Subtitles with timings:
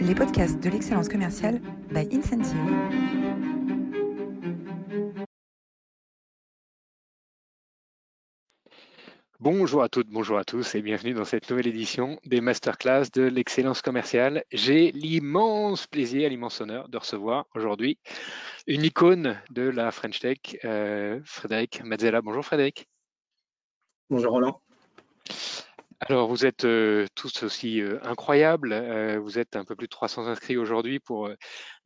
[0.00, 2.56] les podcasts de l'excellence commerciale by Incentive.
[9.38, 13.22] Bonjour à toutes, bonjour à tous et bienvenue dans cette nouvelle édition des masterclass de
[13.22, 14.44] l'excellence commerciale.
[14.52, 17.98] J'ai l'immense plaisir, l'immense honneur de recevoir aujourd'hui
[18.66, 22.22] une icône de la French Tech, euh, Frédéric Mazzella.
[22.22, 22.86] Bonjour Frédéric.
[24.08, 24.60] Bonjour Roland.
[26.08, 28.72] Alors, vous êtes euh, tous aussi euh, incroyables.
[28.72, 31.30] Euh, vous êtes un peu plus de 300 inscrits aujourd'hui pour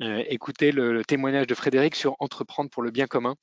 [0.00, 3.34] écouter le, témoignage de Frédéric sur entreprendre pour le bien commun.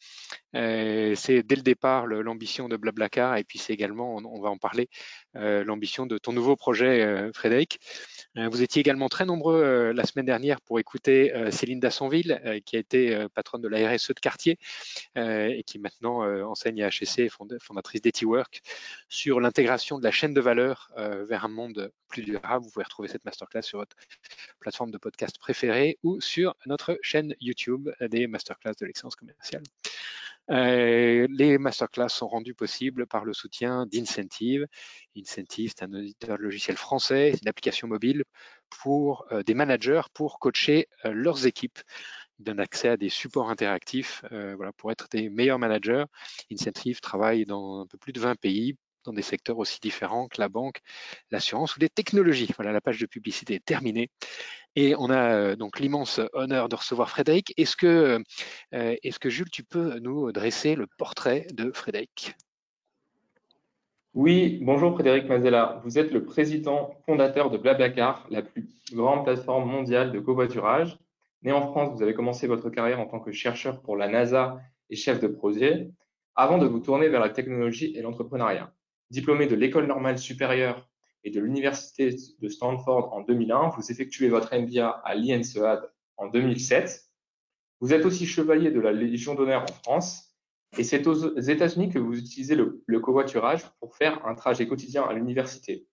[0.53, 4.89] c'est dès le départ l'ambition de Blablacar et puis c'est également, on, va en parler,
[5.34, 7.80] l'ambition de ton nouveau projet, Frédéric.
[8.35, 13.26] vous étiez également très nombreux la semaine dernière pour écouter Céline Dassonville, qui a été
[13.34, 14.57] patronne de la RSE de quartier
[15.16, 18.62] et qui maintenant enseigne à HEC, fondatrice d'EtiWork,
[19.09, 22.66] sur l'intégration de la chaîne de valeur euh, vers un monde plus durable.
[22.66, 23.95] Vous pouvez retrouver cette masterclass sur votre
[24.59, 29.63] plateforme de podcast préférée ou sur notre chaîne YouTube des masterclass de l'excellence commerciale.
[30.49, 34.65] Euh, les masterclass sont rendus possibles par le soutien d'Incentive.
[35.17, 38.23] Incentive, c'est un auditeur logiciel français, c'est une application mobile
[38.70, 41.79] pour euh, des managers pour coacher leurs équipes.
[42.39, 46.05] Ils donnent accès à des supports interactifs voilà, pour être des meilleurs managers.
[46.51, 50.39] Incentive travaille dans un peu plus de 20 pays dans des secteurs aussi différents que
[50.39, 50.79] la banque,
[51.31, 52.51] l'assurance ou les technologies.
[52.55, 54.09] Voilà, la page de publicité est terminée.
[54.75, 57.53] Et on a euh, donc l'immense honneur de recevoir Frédéric.
[57.57, 58.19] Est-ce que,
[58.73, 62.35] euh, est-ce que Jules, tu peux nous dresser le portrait de Frédéric?
[64.13, 65.81] Oui, bonjour Frédéric Mazella.
[65.83, 70.97] Vous êtes le président fondateur de Blablacar, la plus grande plateforme mondiale de covoiturage.
[71.44, 74.59] Né en France, vous avez commencé votre carrière en tant que chercheur pour la NASA
[74.89, 75.89] et chef de projet,
[76.35, 78.73] avant de vous tourner vers la technologie et l'entrepreneuriat.
[79.09, 80.91] Diplômé de l'École normale supérieure
[81.23, 85.81] et de l'Université de Stanford en 2001, vous effectuez votre MBA à l'INSEAD
[86.17, 87.05] en 2007.
[87.79, 90.31] Vous êtes aussi chevalier de la Légion d'honneur en France
[90.77, 95.13] et c'est aux États-Unis que vous utilisez le, covoiturage pour faire un trajet quotidien à
[95.13, 95.85] l'université.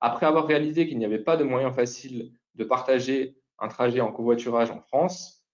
[0.00, 4.12] Après avoir réalisé qu'il n'y avait pas de moyen facile de partager un trajet en
[4.12, 5.46] covoiturage en France,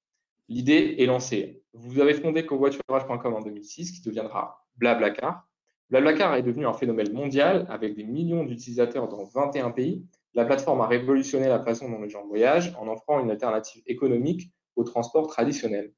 [0.48, 1.62] l'idée est lancée.
[1.74, 5.46] Vous avez fondé covoiturage.com en 2006 qui deviendra Blablacar
[5.90, 10.04] BlaBlaCar est devenu un phénomène mondial avec des millions d'utilisateurs dans 21 pays.
[10.34, 14.52] La plateforme a révolutionné la façon dont les gens voyagent en offrant une alternative économique
[14.76, 15.92] au transport traditionnel.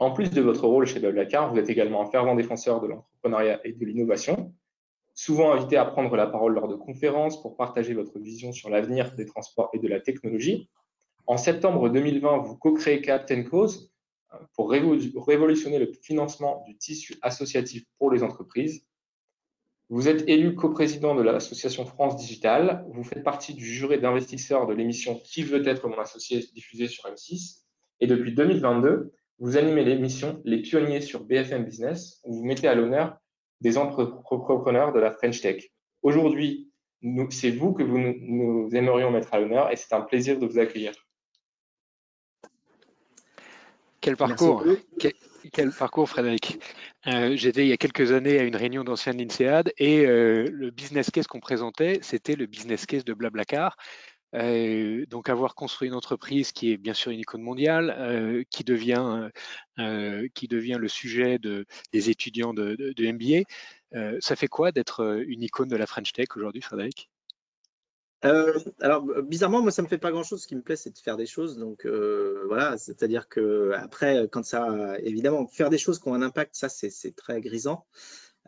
[0.00, 3.60] En plus de votre rôle chez BlaBlaCar, vous êtes également un fervent défenseur de l'entrepreneuriat
[3.64, 4.52] et de l'innovation,
[5.14, 9.14] souvent invité à prendre la parole lors de conférences pour partager votre vision sur l'avenir
[9.14, 10.68] des transports et de la technologie.
[11.26, 13.92] En septembre 2020, vous co-créez Captain Cause
[14.32, 18.87] euh, pour révolutionner le financement du tissu associatif pour les entreprises.
[19.90, 22.84] Vous êtes élu coprésident de l'association France Digital.
[22.90, 27.04] Vous faites partie du jury d'investisseurs de l'émission Qui veut être mon associé diffusée sur
[27.04, 27.62] M6.
[28.00, 32.74] Et depuis 2022, vous animez l'émission Les pionniers sur BFM Business où vous mettez à
[32.74, 33.16] l'honneur
[33.62, 35.70] des entrepreneurs de la French Tech.
[36.02, 36.70] Aujourd'hui,
[37.30, 40.58] c'est vous que vous nous aimerions mettre à l'honneur et c'est un plaisir de vous
[40.58, 40.92] accueillir.
[44.00, 44.64] Quel parcours
[44.98, 45.12] quel,
[45.76, 46.58] parcours, Frédéric?
[47.06, 50.70] Euh, j'étais il y a quelques années à une réunion d'anciens l'INSEAD et euh, le
[50.70, 53.76] business case qu'on présentait, c'était le business case de Blablacar.
[54.34, 59.30] Euh, donc avoir construit une entreprise qui est bien sûr une icône mondiale, qui, devient,
[60.34, 64.20] qui devient le sujet de, des étudiants de, de MBA.
[64.20, 67.08] ça fait quoi d'être une icône de la French Tech aujourd'hui, Frédéric?
[68.24, 70.42] Euh, alors bizarrement, moi ça me fait pas grand chose.
[70.42, 71.58] Ce qui me plaît, c'est de faire des choses.
[71.58, 76.22] Donc euh, voilà, c'est-à-dire que après, quand ça, évidemment, faire des choses qui ont un
[76.22, 77.86] impact, ça c'est très grisant.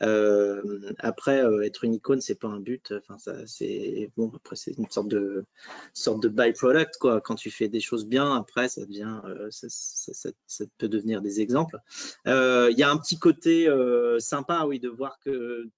[0.03, 2.92] Euh, après, être une icône, c'est pas un but.
[2.97, 4.32] Enfin, ça, c'est bon.
[4.34, 5.44] Après, c'est une sorte de
[5.92, 7.20] sorte de byproduct quoi.
[7.20, 9.20] Quand tu fais des choses bien, après, ça devient,
[9.50, 11.76] ça, ça, peut devenir des exemples.
[12.26, 13.69] Il y a un petit côté
[14.19, 15.69] sympa, oui, de voir que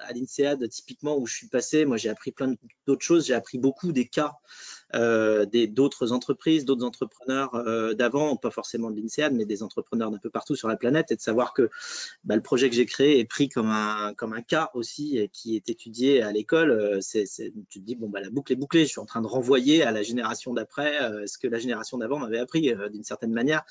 [0.00, 2.54] à l'INSEAD, typiquement, où je suis passé, moi, j'ai appris plein
[2.86, 3.26] d'autres choses.
[3.26, 4.34] J'ai appris beaucoup des cas
[4.94, 10.18] euh, d'autres entreprises, d'autres entrepreneurs euh, d'avant, pas forcément de l'INSEAD, mais des entrepreneurs d'un
[10.18, 11.70] peu partout sur la planète, et de savoir que
[12.24, 14.14] bah, le projet que j'ai créé est pris comme un,
[14.48, 16.70] cas aussi, qui est étudié à l'école.
[16.70, 18.84] Euh, tu te dis, bon, bah, la boucle est bouclée.
[18.84, 22.18] Je suis en train de renvoyer à la génération d'après ce que la génération d'avant
[22.18, 23.62] m'avait appris d'une certaine manière,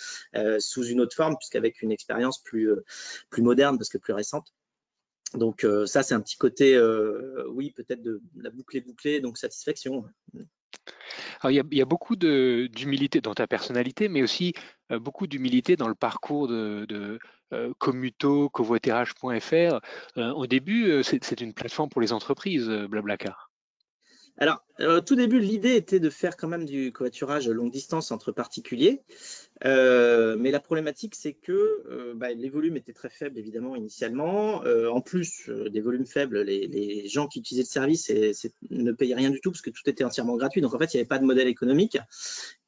[0.60, 2.70] sous une autre forme, puisqu'avec une expérience plus
[3.38, 4.54] moderne, parce que plus récente.
[5.36, 9.38] Donc euh, ça, c'est un petit côté, euh, oui, peut-être de la boucle bouclée, donc
[9.38, 10.06] satisfaction.
[11.44, 14.54] il, y a, beaucoup d'humilité dans ta personnalité, mais aussi
[14.92, 17.20] euh, beaucoup d'humilité dans le parcours de, de
[18.48, 19.80] covoiturage.fr.
[20.18, 23.49] au début, c'est une plateforme pour les entreprises, Blablacar.
[24.42, 28.32] Alors, au tout début, l'idée était de faire quand même du covoiturage longue distance entre
[28.32, 29.02] particuliers.
[29.66, 34.64] Euh, mais la problématique, c'est que euh, bah, les volumes étaient très faibles, évidemment, initialement.
[34.64, 38.10] Euh, en plus des volumes faibles, les, gens qui utilisaient le service
[38.70, 40.62] ne payaient rien du tout parce que tout était entièrement gratuit.
[40.62, 41.98] Donc, en fait, il n'y avait pas de modèle économique.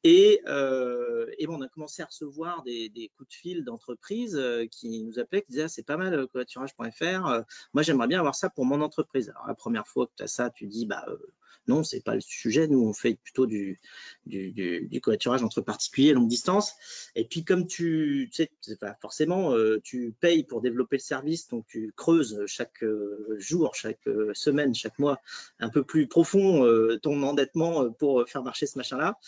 [0.04, 4.38] Et, bon, on a commencé à recevoir des, coups de fil d'entreprises
[4.70, 7.44] qui nous appelaient, qui disaient ah, c'est pas mal covoiturage.fr.
[7.72, 9.30] moi, j'aimerais bien avoir ça pour mon entreprise.
[9.30, 11.06] Alors, la première fois que tu as ça, tu dis bah
[11.68, 12.66] non, c'est pas le sujet.
[12.66, 13.80] Nous, on fait plutôt du,
[14.26, 16.72] du, covoiturage entre particuliers longue distance.
[17.14, 18.50] Et puis, comme tu, sais,
[19.00, 24.06] forcément, euh, tu payes pour développer le service, donc tu creuses chaque euh, jour, chaque
[24.08, 25.20] euh, semaine, chaque mois
[25.60, 26.66] un peu plus profond
[27.02, 29.18] ton endettement pour faire marcher ce machin-là.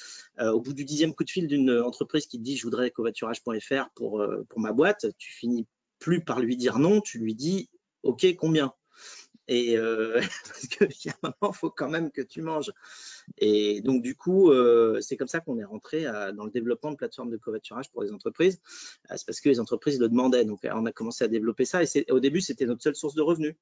[0.53, 3.91] au bout du dixième coup de fil d'une entreprise qui te dit je voudrais covoiturage.fr
[3.95, 5.67] pour, pour ma boîte, tu finis
[5.99, 7.69] plus par lui dire non, tu lui dis
[8.03, 8.75] OK, combien?
[9.49, 12.73] Et euh, parce qu'il y a un moment, il faut quand même que tu manges.
[13.39, 16.05] Et donc, du coup, euh, c'est comme ça qu'on est rentré
[16.35, 18.61] dans le développement de plateformes de covoiturage pour les entreprises.
[19.11, 20.45] Euh, c'est parce que les entreprises le demandaient.
[20.45, 21.83] Donc, on a commencé à développer ça.
[21.83, 23.55] Et au début, c'était notre seule source de revenus.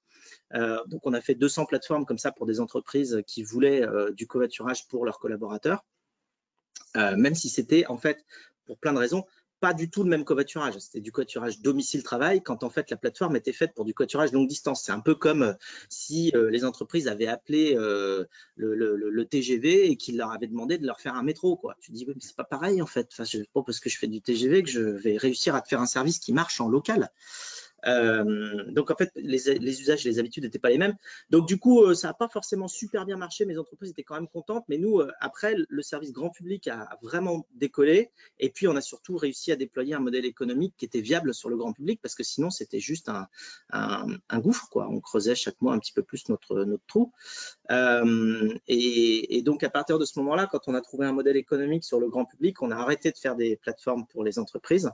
[0.52, 4.86] donc, on a fait 200 plateformes comme ça pour des entreprises qui voulaient du covoiturage
[4.88, 5.84] pour leurs collaborateurs.
[6.94, 8.24] même si c'était, en fait,
[8.66, 9.24] pour plein de raisons,
[9.62, 10.76] pas du tout le même covoiturage.
[10.80, 14.48] C'était du covoiturage domicile-travail quand en fait la plateforme était faite pour du covoiturage longue
[14.48, 14.82] distance.
[14.82, 15.52] C'est un peu comme euh,
[15.88, 18.24] si euh, les entreprises avaient appelé euh,
[18.56, 21.56] le, TGV et qu'ils leur avaient demandé de leur faire un métro.
[21.56, 21.76] Quoi.
[21.80, 23.08] Tu dis, mais c'est pas pareil en fait.
[23.12, 23.22] Enfin,
[23.54, 25.86] pas parce que je fais du TGV que je vais réussir à te faire un
[25.86, 27.12] service qui marche en local.
[27.86, 29.48] Euh, donc en fait, les,
[29.80, 30.96] usages et les habitudes n'étaient pas les mêmes.
[31.30, 33.44] Donc du coup, euh, ça n'a pas forcément super bien marché.
[33.44, 34.64] Mes entreprises étaient quand même contentes.
[34.68, 38.10] Mais nous, euh, après, le service grand public a vraiment décollé.
[38.38, 41.48] Et puis, on a surtout réussi à déployer un modèle économique qui était viable sur
[41.48, 43.10] le grand public parce que sinon, c'était juste
[43.70, 44.68] un, gouffre.
[44.70, 44.88] Quoi.
[44.88, 47.12] On creusait chaque mois un petit peu plus notre, notre trou.
[47.70, 51.84] Et, et, donc, à partir de ce moment-là, quand on a trouvé un modèle économique
[51.84, 54.90] sur le grand public, on a arrêté de faire des plateformes pour les entreprises.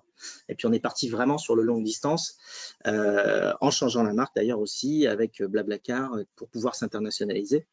[0.49, 2.39] Et puis, on est parti vraiment sur le longue distance.
[2.87, 7.67] Euh, en changeant la marque d'ailleurs aussi avec Blablacar euh, pour pouvoir s'internationaliser.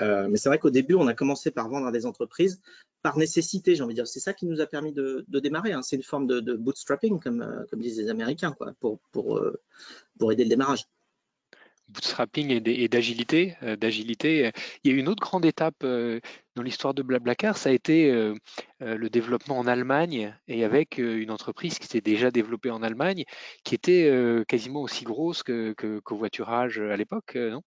[0.00, 2.60] Euh, mais c'est vrai qu'au début, on a commencé par vendre à des entreprises
[3.02, 4.08] par nécessité, j'ai envie de dire.
[4.08, 5.72] C'est ça qui nous a permis de, démarrer.
[5.72, 5.82] Hein.
[5.82, 10.86] C'est une forme de, bootstrapping, comme, disent les Américains, pour aider le démarrage
[11.88, 13.56] bootstrapping et d'agilité.
[13.78, 14.52] d'agilité.
[14.84, 18.10] Il y a une autre grande étape dans l'histoire de Blablacar, ça a été
[18.80, 23.24] le développement en Allemagne et avec une entreprise qui s'était déjà développée en Allemagne,
[23.64, 24.10] qui était
[24.48, 27.62] quasiment aussi grosse que, Covoiturage à l'époque, non?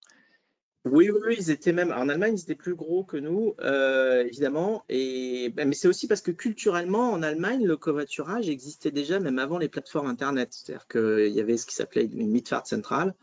[0.83, 4.83] Oui, oui, ils étaient même en Allemagne, ils étaient plus gros que nous, euh, évidemment.
[4.89, 9.37] Et ben, mais c'est aussi parce que culturellement, en Allemagne, le covoiturage existait déjà même
[9.37, 10.49] avant les plateformes internet.
[10.51, 13.13] C'est-à-dire qu'il y avait ce qui s'appelait une Mitfahrt Central,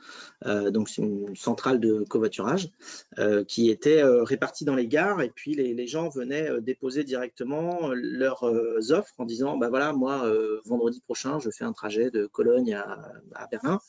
[0.46, 2.70] euh, donc c'est une centrale de covoiturage
[3.18, 5.20] euh, qui était répartie dans les gares.
[5.20, 8.44] Et puis les, gens venaient déposer directement leurs
[8.92, 10.30] offres en disant, bah voilà, moi
[10.64, 13.80] vendredi prochain, je fais un trajet de Cologne à Berlin.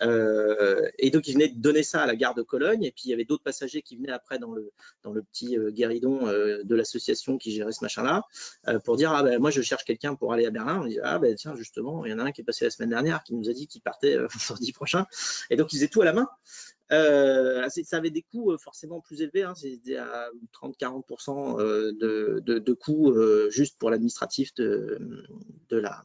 [0.00, 2.84] Et donc ils venaient donner ça à la gare de Cologne.
[2.84, 4.72] Et puis il y avait d'autres passagers qui venaient après dans le,
[5.32, 8.24] petit euh, guéridon euh, de l'association qui gérait ce machin-là
[8.68, 10.80] euh, pour dire ah ben moi je cherche quelqu'un pour aller à Berlin.
[10.82, 12.70] On dit ah ben tiens justement il y en a un qui est passé la
[12.70, 14.16] semaine dernière qui nous a dit qu'il partait
[14.48, 15.06] vendredi prochain
[15.50, 16.28] et donc ils faisaient tout à la main.
[16.90, 20.28] ça avait des coûts forcément plus élevés, hein, c'était à
[20.62, 23.14] 30-40% de, de, coûts
[23.50, 25.26] juste pour l'administratif de,
[25.68, 26.02] de, la,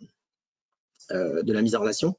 [1.09, 2.15] de la mise en relation.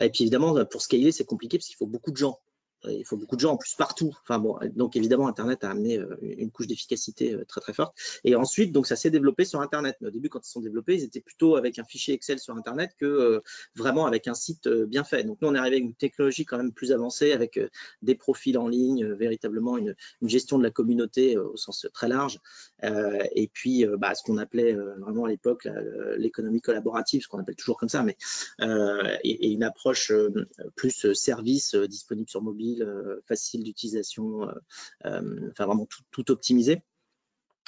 [0.00, 2.40] Et puis évidemment, pour scaler, c'est compliqué parce qu'il faut beaucoup de gens
[2.88, 4.14] il faut beaucoup de gens en plus partout.
[4.22, 7.96] Enfin bon, donc évidemment Internet a amené euh, une couche d'efficacité euh, très très forte.
[8.24, 9.96] Et ensuite, donc ça s'est développé sur Internet.
[10.00, 12.56] Mais au début, quand ils sont développés, ils étaient plutôt avec un fichier Excel sur
[12.56, 13.40] Internet que euh,
[13.74, 15.24] vraiment avec un site bien fait.
[15.24, 17.60] Donc nous, on est arrivé avec une technologie quand même plus avancée, avec
[18.02, 22.40] des profils en ligne, véritablement une, gestion de la communauté au sens très large.
[22.82, 25.68] et puis, bah, ce qu'on appelait vraiment à l'époque
[26.16, 28.16] l'économie collaborative, ce qu'on appelle toujours comme ça, mais
[29.22, 30.12] et une approche
[30.76, 34.52] plus service disponible sur mobile euh, facile d'utilisation, euh,
[35.06, 36.82] euh, enfin vraiment tout, optimisé.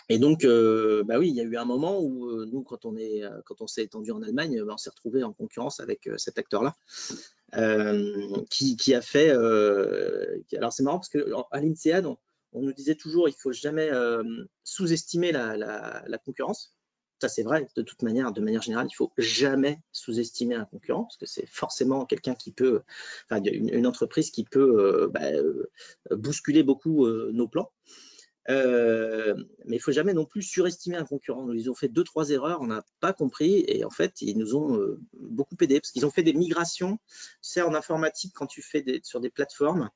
[0.09, 3.83] Et donc, bah oui, il y a eu un moment où nous, quand on s'est
[3.83, 6.77] étendu en Allemagne, bah, on s'est retrouvé en concurrence avec cet acteur-là,
[8.49, 9.31] qui, a fait.
[9.31, 13.91] alors c'est marrant parce que à l'INSEAD, on, nous disait toujours, il faut jamais
[14.63, 16.76] sous-estimer la, concurrence.
[17.21, 21.05] Ça, c'est vrai, de toute manière, de manière générale, il faut jamais sous-estimer un concurrent,
[21.05, 22.83] parce que c'est forcément quelqu'un qui peut,
[23.31, 25.71] enfin, une, entreprise qui peut euh, bah, euh,
[26.11, 27.73] bousculer beaucoup euh, nos plans.
[28.49, 31.51] mais il faut jamais non plus surestimer un concurrent.
[31.53, 34.55] Ils ont fait deux, trois erreurs, on n'a pas compris, et en fait, ils nous
[34.55, 34.79] ont
[35.19, 36.99] beaucoup aidé, parce qu'ils ont fait des migrations.
[37.41, 39.89] C'est en informatique, quand tu fais des, sur des plateformes,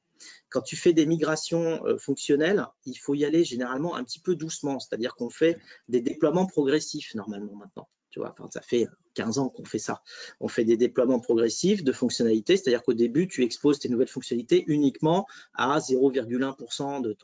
[0.48, 4.78] quand tu fais des migrations fonctionnelles, il faut y aller généralement un petit peu doucement,
[4.78, 5.58] c'est-à-dire qu'on fait
[5.88, 7.88] des déploiements progressifs normalement maintenant.
[8.10, 10.02] Tu vois, ça fait 15 ans qu'on fait ça.
[10.40, 14.64] On fait des déploiements progressifs de fonctionnalités, c'est-à-dire qu'au début, tu exposes tes nouvelles fonctionnalités
[14.66, 17.16] uniquement à 0,1% de,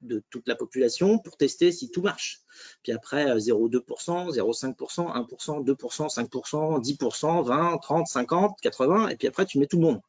[0.00, 2.40] de, toute la population pour tester si tout marche.
[2.82, 9.44] Puis après, 0,2%, 0,5%, 1%, 2%, 5%, 10%, 20%, 30, 50%, 80, et puis après,
[9.44, 10.00] tu mets tout le monde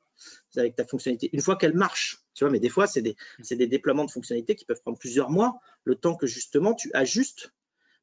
[0.55, 1.29] avec ta fonctionnalité.
[1.33, 4.65] Une fois qu'elle marche, tu vois, mais des fois, c'est des, déploiements de fonctionnalités qui
[4.65, 7.53] peuvent prendre plusieurs mois, le temps que justement tu ajustes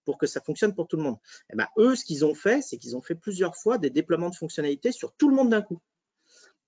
[0.04, 1.18] pour que ça fonctionne pour tout le monde.
[1.52, 4.30] Eh ben, eux, ce qu'ils ont fait, c'est qu'ils ont fait plusieurs fois des déploiements
[4.30, 5.80] de fonctionnalités sur tout le monde d'un coup.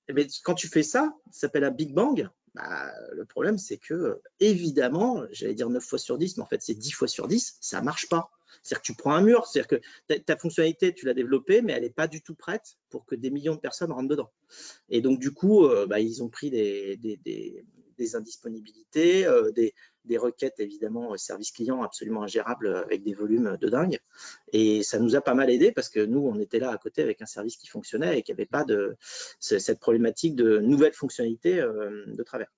[0.09, 2.29] Eh bien, quand tu fais ça, ça s'appelle un Big Bang.
[2.55, 6.61] Bah, le problème, c'est que, évidemment, j'allais dire 9 fois sur 10, mais en fait,
[6.61, 8.31] c'est 10 fois sur 10, ça ne marche pas.
[8.63, 11.83] C'est-à-dire que tu prends un mur, c'est-à-dire que ta, fonctionnalité, tu l'as développée, mais elle
[11.83, 14.31] n'est pas du tout prête pour que des millions de personnes rentrent dedans.
[14.89, 16.99] Et donc, du coup, euh, bah, ils ont pris des,
[18.15, 19.73] indisponibilités, euh, des,
[20.19, 23.99] requêtes évidemment service client absolument ingérables avec des volumes de dingue.
[24.53, 27.03] Et ça nous a pas mal aidé parce que nous, on était là à côté
[27.03, 28.67] avec un service qui fonctionnait et qui n'avait pas
[29.39, 32.51] cette problématique de nouvelles fonctionnalités euh, de travers.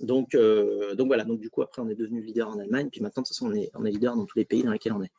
[0.00, 3.00] Donc, euh, donc voilà, donc du coup après on est devenu leader en Allemagne, puis
[3.00, 5.12] maintenant de toute façon on est, leader dans tous les pays dans lesquels on est.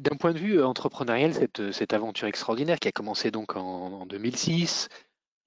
[0.00, 4.88] D'un point de vue entrepreneurial, cette, aventure extraordinaire qui a commencé donc en, en 2006,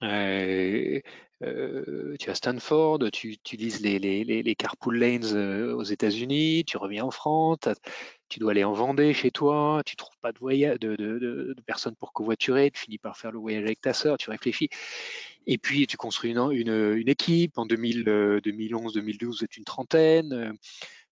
[0.03, 0.99] euh,
[1.43, 7.11] euh, tu as Stanford, tu utilises les, carpool lanes euh, aux États-Unis, tu reviens en
[7.11, 7.59] France,
[8.29, 12.71] tu dois aller en Vendée chez toi, tu trouves pas de, de, personnes pour covoiturer,
[12.71, 14.69] tu finis par faire le voyage avec ta sœur, tu réfléchis.
[15.47, 17.57] Et puis tu construis une, équipe.
[17.57, 20.53] En 2011, 2012, vous êtes une trentaine.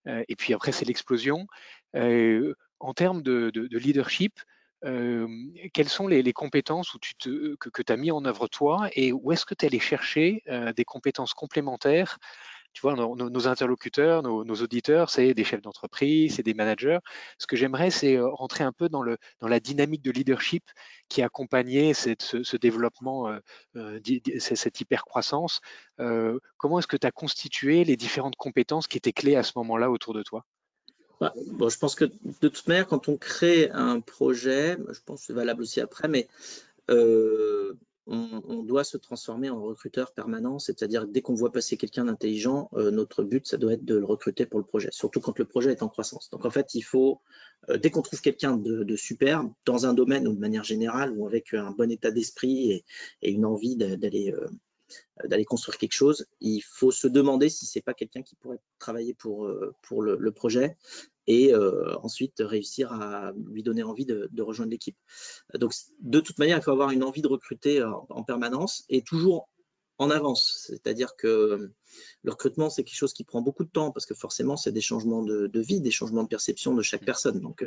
[0.06, 1.48] et puis après, c'est l'explosion.
[1.94, 4.40] en termes de, leadership,
[4.82, 9.46] quelles sont les, compétences te, que, tu as mis en œuvre toi et où est-ce
[9.46, 10.44] que tu es allé chercher
[10.76, 12.18] des compétences complémentaires
[12.74, 17.00] tu vois, nos, interlocuteurs, nos, auditeurs, c'est des chefs d'entreprise, c'est des managers.
[17.38, 20.64] Ce que j'aimerais, c'est rentrer un peu dans, la dynamique de leadership
[21.10, 23.32] qui a accompagné cette, ce, développement,
[24.40, 25.62] cette hyper-croissance.
[25.98, 29.92] comment est-ce que tu as constitué les différentes compétences qui étaient clés à ce moment-là
[29.92, 30.46] autour de toi?
[31.20, 35.20] Bah, bon, je pense que de toute manière, quand on crée un projet, je pense
[35.20, 36.28] que c'est valable aussi après, mais
[36.90, 37.78] euh,
[38.10, 42.92] on, doit se transformer en recruteur permanent, c'est-à-dire dès qu'on voit passer quelqu'un d'intelligent, euh,
[42.92, 45.72] notre but, ça doit être de le recruter pour le projet, surtout quand le projet
[45.72, 46.30] est en croissance.
[46.30, 47.22] Donc en fait, il faut,
[47.70, 51.28] euh, dès qu'on trouve quelqu'un de, super, dans un domaine ou de manière générale, ou
[51.28, 52.84] avec un bon état d'esprit
[53.22, 54.48] et, une envie d'aller euh,
[55.26, 59.14] d'aller construire quelque chose, il faut se demander si c'est pas quelqu'un qui pourrait travailler
[59.14, 60.78] pour le, projet
[61.30, 64.98] et euh, ensuite réussir à lui donner envie de, rejoindre l'équipe.
[65.54, 69.48] Donc, de toute manière, il faut avoir une envie de recruter en permanence et toujours
[70.00, 70.64] en avance.
[70.66, 71.72] C'est-à-dire que
[72.24, 74.82] le recrutement, c'est quelque chose qui prend beaucoup de temps parce que forcément, c'est des
[74.82, 77.42] changements de, vie, des changements de perception de chaque personne.
[77.42, 77.66] Donc,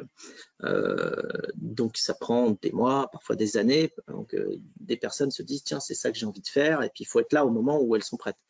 [0.64, 1.22] euh,
[1.54, 3.92] donc ça prend des mois, parfois des années.
[4.08, 6.82] Donc, euh, des personnes se disent, tiens, c'est ça que j'ai envie de faire.
[6.82, 8.40] Et puis, il faut être là au moment où elles sont prêtes.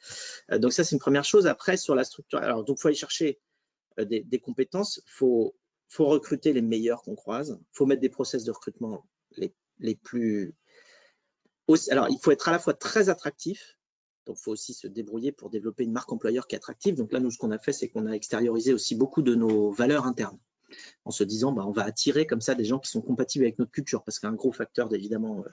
[0.52, 1.48] Euh, donc, ça, c'est une première chose.
[1.48, 3.40] Après, sur la structure, alors, donc, il faut aller chercher
[3.98, 5.02] des, compétences.
[5.06, 5.54] Il faut,
[5.98, 7.58] recruter les meilleurs qu'on croise.
[7.60, 9.06] Il faut mettre des process de recrutement
[9.36, 10.54] les, plus
[11.90, 13.78] alors, il faut être à la fois très attractif,
[14.26, 16.96] donc il faut aussi se débrouiller pour développer une marque employeur qui est attractive.
[16.96, 19.70] Donc là, nous, ce qu'on a fait, c'est qu'on a extériorisé aussi beaucoup de nos
[19.70, 20.38] valeurs internes
[21.04, 23.58] en se disant bah, on va attirer comme ça des gens qui sont compatibles avec
[23.58, 25.44] notre culture parce qu'un gros facteur évidemment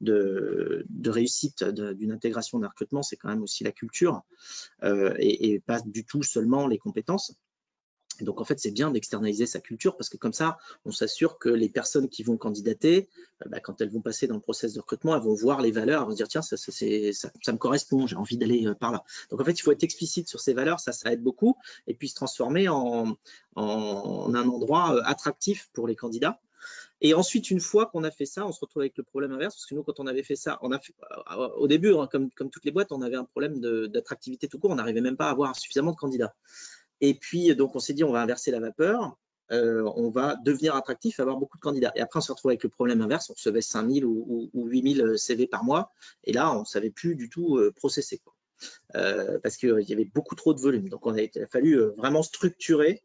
[0.00, 4.22] de, de réussite d'une intégration d'un recrutement c'est quand même aussi la culture
[4.82, 7.34] euh, et, pas du tout seulement les compétences
[8.22, 11.48] donc en fait, c'est bien d'externaliser sa culture parce que comme ça, on s'assure que
[11.48, 13.08] les personnes qui vont candidater,
[13.42, 15.72] euh, bah, quand elles vont passer dans le process de recrutement, elles vont voir les
[15.72, 18.92] valeurs, elles vont se dire tiens, ça, ça, me correspond, j'ai envie d'aller euh, par
[18.92, 19.04] là.
[19.30, 21.56] Donc en fait, il faut être explicite sur ces valeurs, ça, ça aide beaucoup,
[21.86, 23.16] et puis se transformer en,
[23.56, 26.40] en un endroit euh, attractif pour les candidats.
[27.00, 29.56] Et ensuite, une fois qu'on a fait ça, on se retrouve avec le problème inverse,
[29.56, 30.94] parce que nous, quand on avait fait ça, on a fait,
[31.58, 34.70] au début, hein, comme, comme toutes les boîtes, on avait un problème d'attractivité tout court,
[34.70, 36.34] on n'arrivait même pas à avoir suffisamment de candidats.
[37.00, 39.16] Et puis, donc, on s'est dit, on va inverser la vapeur.
[39.52, 41.92] Euh, on va devenir attractif, avoir beaucoup de candidats.
[41.96, 45.18] Et après, on se retrouve avec le problème inverse, on recevait 5000 ou, ou, 8000
[45.18, 45.92] CV par mois,
[46.24, 48.22] et là, on ne savait plus du tout euh, processer.
[48.94, 50.88] Euh, parce qu'il y avait beaucoup trop de volume.
[50.88, 53.02] Donc, il a fallu vraiment structurer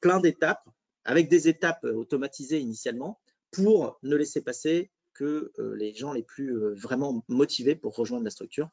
[0.00, 0.64] plein d'étapes,
[1.04, 3.18] avec des étapes automatisées initialement,
[3.50, 8.70] pour ne laisser passer que les gens les plus vraiment motivés pour rejoindre la structure.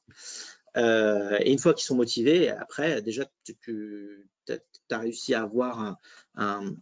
[0.78, 4.28] Euh, et une fois qu'ils sont motivés, après, déjà, tu,
[4.92, 5.98] as réussi à avoir
[6.36, 6.76] un,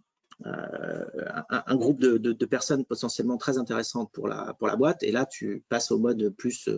[0.44, 5.04] un, groupe de, personnes potentiellement très intéressantes pour la, pour la boîte.
[5.04, 6.70] Et là, tu passes au mode plus.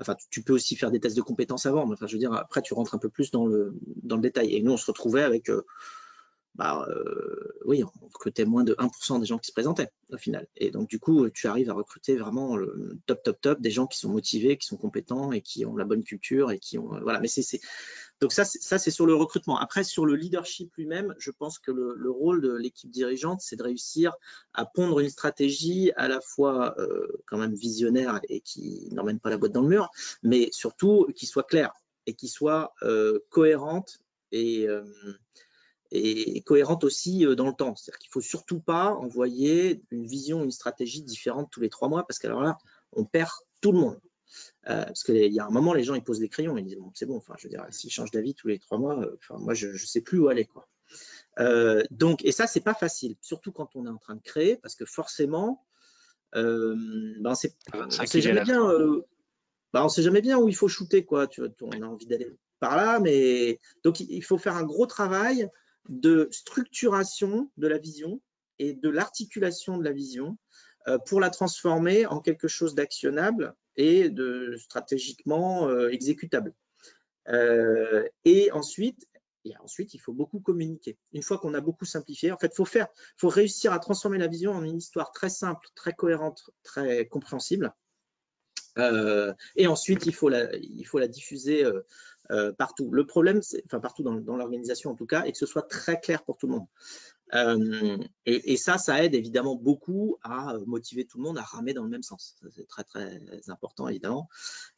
[0.00, 1.86] enfin, tu, peux aussi faire des tests de compétences avant.
[1.86, 4.22] Mais enfin, je veux dire, après, tu rentres un peu plus dans le, dans le
[4.22, 4.54] détail.
[4.54, 5.50] Et nous, on se retrouvait avec
[6.56, 10.46] bah, euh, oui, on recrutait moins de 1% des gens qui se présentaient au final.
[10.56, 12.56] Et donc, du coup, tu arrives à recruter vraiment
[13.06, 15.84] top, top, top, des gens qui sont motivés, qui sont compétents et qui ont la
[15.84, 16.94] bonne culture et qui ont.
[16.94, 17.60] Euh, voilà, mais c'est.
[18.20, 19.58] Donc, ça, ça c'est sur le recrutement.
[19.58, 23.62] Après, sur le leadership lui-même, je pense que le, rôle de l'équipe dirigeante, c'est de
[23.62, 24.14] réussir
[24.54, 29.28] à pondre une stratégie à la fois euh, quand même visionnaire et qui n'emmène pas
[29.28, 29.90] la boîte dans le mur,
[30.22, 31.74] mais surtout qui soit claire
[32.06, 32.72] et qui soit
[33.30, 33.98] cohérente
[34.32, 34.66] et
[35.90, 37.74] et cohérente aussi euh, dans le temps.
[37.76, 41.88] C'est-à-dire qu'il ne faut surtout pas envoyer une vision, une stratégie différente tous les trois
[41.88, 42.58] mois, parce qu'alors là,
[42.92, 44.00] on perd tout le monde.
[44.68, 46.76] Euh, parce qu'il y a un moment, les gens ils posent des crayons, ils disent
[46.76, 49.16] bon, c'est bon, enfin, je veux dire, s'ils changent d'avis tous les trois mois, euh,
[49.18, 50.46] enfin, moi, je ne sais plus où aller.
[50.46, 50.68] Quoi.
[51.90, 54.74] donc, et ça, c'est pas facile, surtout quand on est en train de créer, parce
[54.74, 55.64] que forcément,
[56.32, 58.68] ben, c'est, on ne sait jamais bien.
[59.72, 61.26] Ben, on sait jamais bien où il faut shooter, quoi.
[61.26, 65.48] Tu, on a envie d'aller par là, mais donc il faut faire un gros travail
[65.88, 68.20] de structuration de la vision
[68.58, 70.38] et de l'articulation de la vision
[70.88, 76.54] euh, pour la transformer en quelque chose d'actionnable et de stratégiquement euh, exécutable.
[77.28, 79.06] Euh, et ensuite,
[79.60, 80.96] ensuite, il faut beaucoup communiquer.
[81.12, 84.28] Une fois qu'on a beaucoup simplifié, en fait, faut faire, faut réussir à transformer la
[84.28, 87.72] vision en une histoire très simple, très cohérente, très compréhensible.
[89.56, 91.64] et ensuite, il faut la, il faut la diffuser
[92.58, 92.90] partout.
[92.92, 96.24] Le problème, enfin partout dans, l'organisation en tout cas, et que ce soit très clair
[96.24, 96.66] pour tout le monde.
[97.34, 101.82] Euh, et, ça, ça aide évidemment beaucoup à motiver tout le monde à ramer dans
[101.82, 102.36] le même sens.
[102.54, 104.28] C'est très très important évidemment.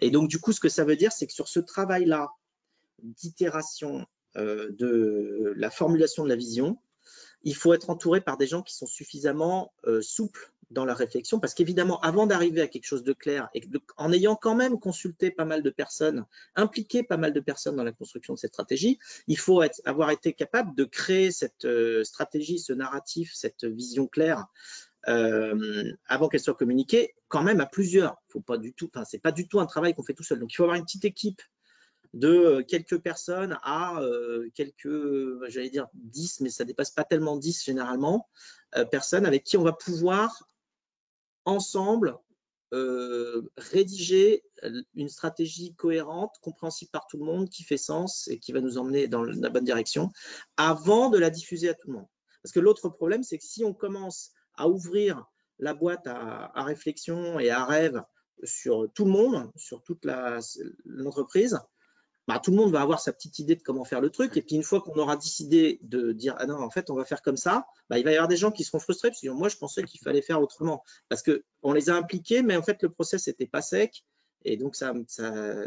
[0.00, 2.30] Et donc du coup, ce que ça veut dire, c'est que sur ce travail-là
[3.02, 6.78] d'itération euh, de la formulation de la vision,
[7.42, 11.54] il faut être entouré par des gens qui sont suffisamment souples dans la réflexion, parce
[11.54, 13.62] qu'évidemment, avant d'arriver à quelque chose de clair, et
[13.96, 16.26] en ayant quand même consulté pas mal de personnes,
[16.56, 20.32] impliqué pas mal de personnes dans la construction de cette stratégie, il faut avoir été
[20.34, 24.46] capable de créer cette euh, stratégie, ce narratif, cette vision claire,
[25.08, 28.20] euh, avant qu'elle soit communiquée, quand même à plusieurs.
[28.28, 30.38] Faut pas du tout, c'est pas du tout un travail qu'on fait tout seul.
[30.38, 31.40] Donc, il faut avoir une petite équipe
[32.14, 34.00] de euh, quelques personnes à
[34.54, 38.28] quelques, j'allais dire 10, mais ça dépasse pas tellement 10 généralement,
[38.90, 40.48] personnes avec qui on va pouvoir
[41.44, 42.18] ensemble
[42.74, 44.44] euh, rédiger
[44.94, 48.76] une stratégie cohérente, compréhensible par tout le monde, qui fait sens et qui va nous
[48.76, 50.10] emmener dans la bonne direction,
[50.58, 52.06] avant de la diffuser à tout le monde.
[52.42, 55.24] Parce que l'autre problème, c'est que si on commence à ouvrir
[55.58, 58.02] la boîte à, à réflexion et à rêve
[58.44, 60.06] sur tout le monde, sur toute
[60.84, 61.58] l'entreprise,
[62.28, 64.36] bah, tout le monde va avoir sa petite idée de comment faire le truc.
[64.36, 67.06] Et puis une fois qu'on aura décidé de dire ah non en fait on va
[67.06, 69.28] faire comme ça, bah, il va y avoir des gens qui seront frustrés parce que
[69.30, 72.62] moi je pensais qu'il fallait faire autrement parce que on les a impliqués mais en
[72.62, 74.04] fait le process n'était pas sec
[74.44, 74.94] et donc ça,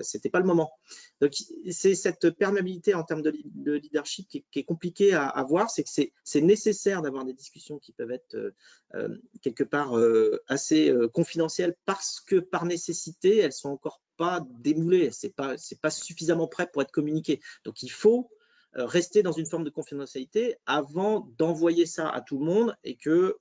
[0.02, 0.72] c'était pas le moment.
[1.20, 1.34] Donc
[1.70, 3.32] c'est cette perméabilité en termes de,
[3.74, 5.90] leadership qui, est compliquée à, à voir, c'est que
[6.24, 8.52] c'est nécessaire d'avoir des discussions qui peuvent être euh,
[8.96, 15.12] euh, quelque part euh, assez confidentielles parce que par nécessité elles sont encore pas démoulées,
[15.12, 17.40] c'est pas pas suffisamment prêt pour être communiqué.
[17.66, 18.30] Donc il faut
[18.74, 23.38] rester dans une forme de confidentialité avant d'envoyer ça à tout le monde et que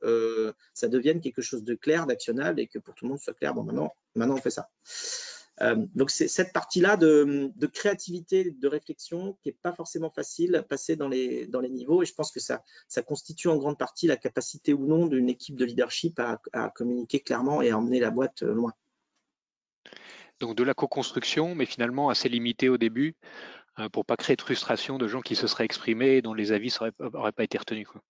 [0.74, 3.54] ça devienne quelque chose de clair, d'actionnable et que pour tout le monde soit clair,
[3.54, 4.68] bon maintenant, maintenant on fait ça.
[5.62, 10.62] Euh, donc c'est cette partie-là de, créativité, de réflexion qui n'est pas forcément facile à
[10.62, 13.78] passer dans les, dans les niveaux et je pense que ça, ça constitue en grande
[13.78, 18.00] partie la capacité ou non d'une équipe de leadership à, communiquer clairement et à emmener
[18.00, 18.72] la boîte loin.
[20.38, 24.42] Donc de la co-construction, mais finalement assez limité au début euh, pour pas créer de
[24.42, 27.86] frustration de gens qui se seraient exprimés et dont les avis n'auraient pas été retenus.
[27.88, 28.02] Quoi.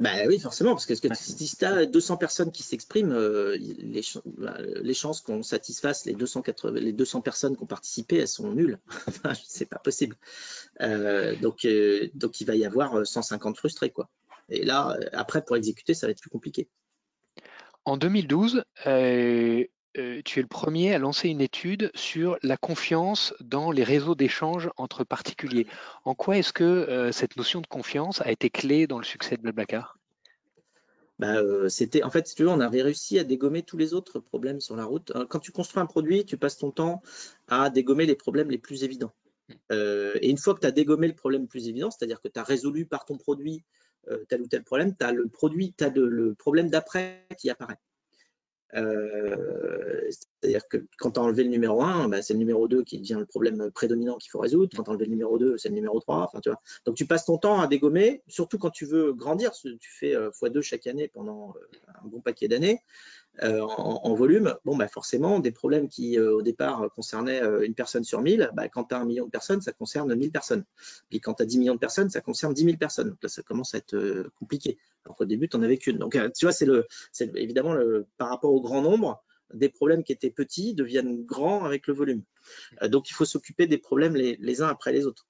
[0.00, 4.02] Ben oui, forcément, parce que, si tu as 200 personnes qui s'expriment, euh, les,
[4.36, 8.50] bah, les, chances qu'on satisfasse les 280, les 200 personnes qui ont participé, elles sont
[8.52, 8.80] nulles.
[9.46, 10.16] c'est pas possible.
[10.80, 13.90] Euh, donc, euh, donc, il va y avoir 150 frustrés.
[13.90, 14.08] Quoi.
[14.48, 16.68] Et là, après, pour exécuter, ça va être plus compliqué.
[17.84, 18.64] En 2012,
[19.94, 24.70] tu es le premier à lancer une étude sur la confiance dans les réseaux d'échange
[24.76, 25.66] entre particuliers.
[26.04, 29.42] En quoi est-ce que cette notion de confiance a été clé dans le succès de
[29.42, 29.98] Blablacar?
[31.20, 31.36] Bah,
[31.68, 34.60] c'était en fait, si tu veux, on avait réussi à dégommer tous les autres problèmes
[34.60, 35.12] sur la route.
[35.28, 37.02] Quand tu construis un produit, tu passes ton temps
[37.46, 39.12] à dégommer les problèmes les plus évidents.
[39.70, 42.40] et une fois que tu as dégommé le problème le plus évident, c'est-à-dire que tu
[42.40, 43.64] as résolu par ton produit
[44.28, 47.78] tel ou tel problème, tu as le produit, tu as le problème d'après qui apparaît.
[48.74, 52.98] C'est-à-dire que quand tu as enlevé le numéro 1, bah, c'est le numéro 2 qui
[52.98, 54.76] devient le problème prédominant qu'il faut résoudre.
[54.76, 56.24] Quand tu as enlevé le numéro 2, c'est le numéro 3.
[56.24, 56.60] Enfin, tu vois.
[56.84, 59.52] Donc tu passes ton temps à dégommer, surtout quand tu veux grandir.
[59.52, 61.54] Tu fais x2 chaque année pendant
[62.02, 62.80] un bon paquet d'années.
[63.42, 67.74] Euh, en, volume, bon, bah forcément, des problèmes qui euh, au départ concernaient euh, une
[67.74, 70.64] personne sur 1000, bah, quand tu as un million de personnes, ça concerne 1000 personnes.
[71.10, 73.10] Puis quand tu as 10 millions de personnes, ça concerne 10 000 personnes.
[73.10, 74.78] Donc là, ça commence à être compliqué.
[75.04, 75.98] Alors qu'au début, tu n'en avais qu'une.
[75.98, 76.86] Donc, tu vois, c'est le,
[77.34, 79.20] évidemment le, par rapport au grand nombre,
[79.52, 82.22] des problèmes qui étaient petits deviennent grands avec le volume.
[82.88, 85.26] donc, il faut s'occuper des problèmes les, uns après les autres.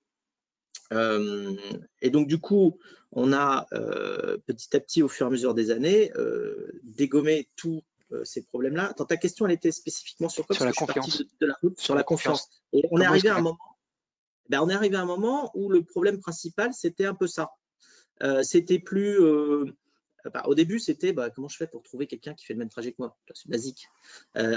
[0.93, 2.79] et donc, du coup,
[3.13, 3.67] on a
[4.47, 6.13] petit à petit, au fur et à mesure des années,
[6.83, 7.83] dégommé tout
[8.25, 8.95] ces problèmes-là.
[8.95, 10.57] ta question, elle était spécifiquement sur quoi?
[10.57, 11.23] Sur la confiance.
[11.41, 12.49] De, la route, sur la confiance.
[12.73, 13.59] Et on est arrivé à un moment.
[14.49, 17.51] Ben, on est arrivé à un moment où le problème principal, c'était un peu ça.
[18.23, 19.21] Euh, c'était plus.
[19.21, 19.65] Euh,
[20.33, 22.69] bah, au début, c'était bah, comment je fais pour trouver quelqu'un qui fait le même
[22.69, 23.17] trajet que moi?
[23.35, 23.89] C'est basique.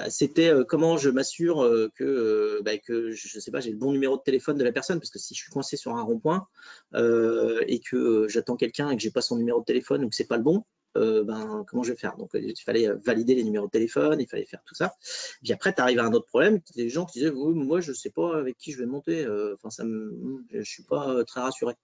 [0.10, 4.22] c'était comment je m'assure que, bah, que je sais pas, j'ai le bon numéro de
[4.22, 6.48] téléphone de la personne parce que si je suis coincé sur un rond-point
[6.96, 10.28] et que j'attends quelqu'un et que j'ai pas son numéro de téléphone ou que c'est
[10.28, 10.64] pas le bon,
[10.98, 12.18] euh, ben, comment je vais faire?
[12.18, 14.96] Donc, il fallait valider les numéros de téléphone, il fallait faire tout ça.
[15.44, 17.96] Puis après, tu arrives à un autre problème, des gens qui disaient, moi, je ne
[17.96, 21.24] sais pas avec qui je vais monter, euh, enfin, ça je ne suis pas euh,
[21.24, 21.76] très rassuré.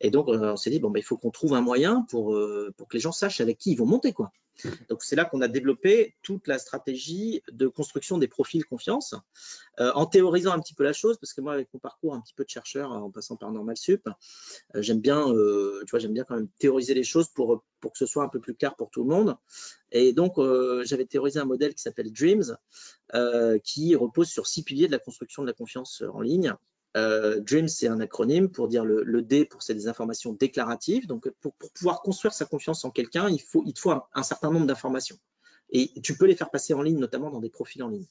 [0.00, 2.38] Et donc, on s'est dit, ben, il faut qu'on trouve un moyen pour,
[2.76, 4.12] pour que les gens sachent avec qui ils vont monter.
[4.12, 4.32] quoi.
[4.88, 9.14] Donc c'est là qu'on a développé toute la stratégie de construction des profils confiance,
[9.80, 12.20] euh, en théorisant un petit peu la chose, parce que moi avec mon parcours un
[12.20, 14.08] petit peu de chercheur en passant par Normal Sup,
[14.74, 17.92] euh, j'aime bien, euh, tu vois, j'aime bien quand même théoriser les choses pour, pour
[17.92, 19.36] que ce soit un peu plus clair pour tout le monde.
[19.90, 20.36] Et donc
[20.84, 22.56] j'avais théorisé un modèle qui s'appelle Dreams,
[23.62, 26.54] qui repose sur six piliers de la construction de la confiance en ligne.
[26.96, 31.06] Euh, Dream, c'est un acronyme pour dire le, D pour c'est des informations déclaratives.
[31.06, 34.66] Donc, pour, pouvoir construire sa confiance en quelqu'un, il, faut, te faut un, certain nombre
[34.66, 35.18] d'informations.
[35.74, 38.04] Et tu peux les faire passer en ligne, notamment dans des profils en ligne.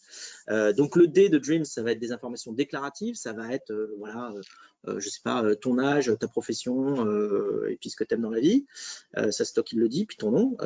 [0.49, 3.13] Euh, donc, le D de Dream, ça va être des informations déclaratives.
[3.15, 4.33] Ça va être, euh, voilà,
[4.97, 7.05] je sais pas, ton âge, ta profession,
[7.67, 8.65] et puis ce que tu aimes dans la vie.
[9.15, 10.57] ça, c'est toi qui le dis, puis ton nom.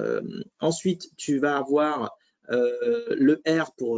[0.62, 2.18] ensuite, tu vas avoir
[2.52, 3.95] euh, le R pour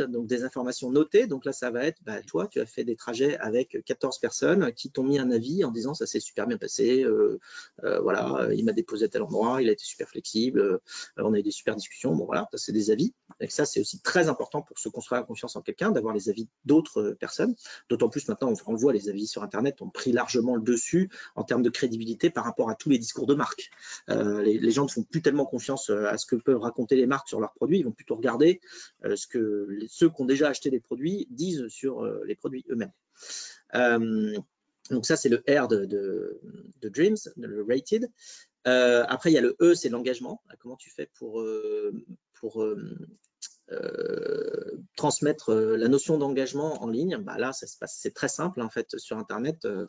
[0.00, 1.26] euh, donc des informations notées.
[1.26, 4.72] Donc là, ça va être, bah, toi, tu as fait des trajets avec 14 personnes
[4.72, 7.38] qui t'ont mis un avis en disant ça s'est super bien passé, euh,
[8.02, 10.80] voilà, il m'a déposé à tel endroit, il a été super flexible,
[11.16, 12.14] on a eu des super discussions.
[12.14, 13.14] Bon, voilà, c'est des avis.
[13.40, 16.28] Et ça, c'est aussi très important pour se construire la confiance en quelqu'un, d'avoir les
[16.28, 17.54] avis d'autres personnes.
[17.88, 21.44] D'autant plus maintenant, on, voit les avis sur Internet ont pris largement le dessus en
[21.44, 23.70] termes de crédibilité par rapport à tous les discours de marque.
[24.08, 27.28] Les, les, gens ne font plus tellement confiance à ce que peuvent raconter les marques
[27.28, 28.60] sur leurs produits, ils vont plutôt regarder
[29.04, 32.64] euh, ce que ceux qui ont déjà acheté des produits disent sur euh, les produits
[32.70, 32.92] eux-mêmes.
[33.74, 34.36] Euh,
[34.90, 36.40] donc ça, c'est le R de,
[36.82, 38.10] Dreams, le rated.
[38.64, 40.42] après, il y a le E, c'est l'engagement.
[40.58, 41.44] Comment tu fais pour,
[42.34, 42.64] pour
[43.72, 48.98] euh, transmettre euh, la notion d'engagement en ligne, bah là, c'est très simple en fait
[48.98, 49.64] sur Internet.
[49.64, 49.86] Euh,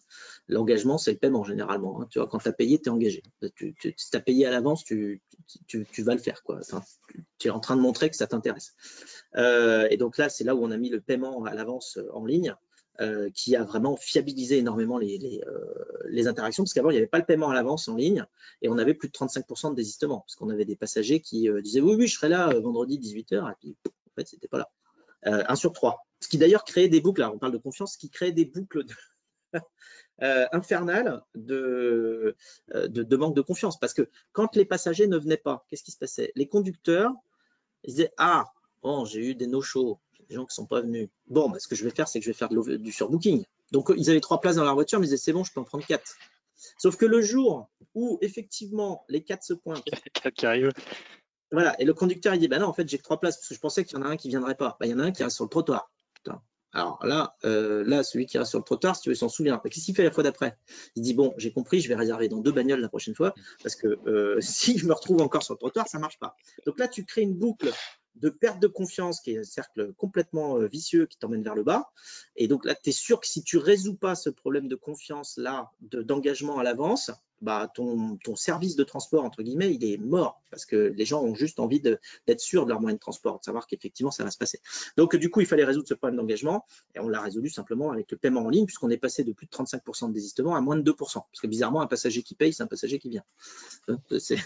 [0.47, 2.01] l'engagement, c'est le paiement généralement.
[2.01, 2.07] Hein.
[2.09, 3.21] Tu vois, quand tu as payé, tu es engagé.
[3.57, 5.21] Si tu as payé à l'avance, tu,
[5.67, 6.43] tu, vas le faire.
[6.43, 6.59] Quoi.
[7.39, 8.73] tu es en train de montrer que ça t'intéresse.
[9.35, 12.55] et donc là, c'est là où on a mis le paiement à l'avance en ligne.
[13.01, 17.07] Euh, qui a vraiment fiabilisé énormément les, les, euh, interactions, parce qu'avant, il n'y avait
[17.07, 18.23] pas le paiement à l'avance en ligne,
[18.61, 21.59] et on avait plus de 35% de désistement, parce qu'on avait des passagers qui euh,
[21.59, 24.69] disaient oui, oui, je serai là vendredi 18h, et puis en fait, c'était pas là.
[25.23, 26.05] un sur trois.
[26.19, 28.85] Ce qui d'ailleurs créait des boucles, on parle de confiance, ce qui crée des boucles
[30.19, 32.35] infernales de,
[32.73, 35.91] de, de, manque de confiance, parce que quand les passagers ne venaient pas, qu'est-ce qui
[35.91, 36.31] se passait?
[36.35, 37.11] Les conducteurs,
[37.83, 38.45] ils disaient ah,
[38.81, 39.99] bon, j'ai eu des no-shows,
[40.29, 41.09] des gens qui ne sont pas venus.
[41.27, 43.43] Bon, bah, ce que je vais faire, c'est que je vais faire du surbooking.
[43.71, 45.59] Donc, ils avaient trois places dans leur voiture, mais ils disaient, c'est bon, je peux
[45.59, 46.15] en prendre quatre.
[46.77, 49.83] Sauf que le jour où, effectivement, les quatre se pointent.
[50.13, 50.71] quatre qui arrivent.
[51.51, 53.49] Voilà, et le conducteur, il dit, bah non, en fait, j'ai que trois places parce
[53.49, 54.77] que je pensais qu'il y en a un qui ne viendrait pas.
[54.79, 55.91] Bah, il y en a un qui reste sur le trottoir.
[56.73, 59.61] Alors là, euh, là, celui qui reste sur le trottoir, si tu veux, s'en souvient.
[59.63, 60.57] Qu'est-ce qu'il fait la fois d'après
[60.95, 63.75] Il dit bon, j'ai compris, je vais réserver dans deux bagnoles la prochaine fois, parce
[63.75, 66.35] que euh, si je me retrouve encore sur le trottoir, ça marche pas.
[66.65, 67.71] Donc là, tu crées une boucle
[68.15, 71.63] de perte de confiance, qui est un cercle complètement euh, vicieux qui t'emmène vers le
[71.63, 71.91] bas.
[72.35, 75.37] Et donc là, tu es sûr que si tu résous pas ce problème de confiance
[75.37, 77.11] là, d'engagement à l'avance,
[77.43, 81.35] bah, ton, service de transport, entre guillemets, il est mort parce que les gens ont
[81.35, 84.37] juste envie d'être sûrs de leur moyen de transport, de savoir qu'effectivement, ça va se
[84.37, 84.59] passer.
[84.97, 88.11] Donc, du coup, il fallait résoudre ce problème d'engagement et on l'a résolu simplement avec
[88.11, 90.77] le paiement en ligne puisqu'on est passé de plus de 35% de désistement à moins
[90.77, 90.95] de 2%.
[90.95, 93.23] Parce que bizarrement, un passager qui paye, c'est un passager qui vient.
[94.19, 94.37] C'est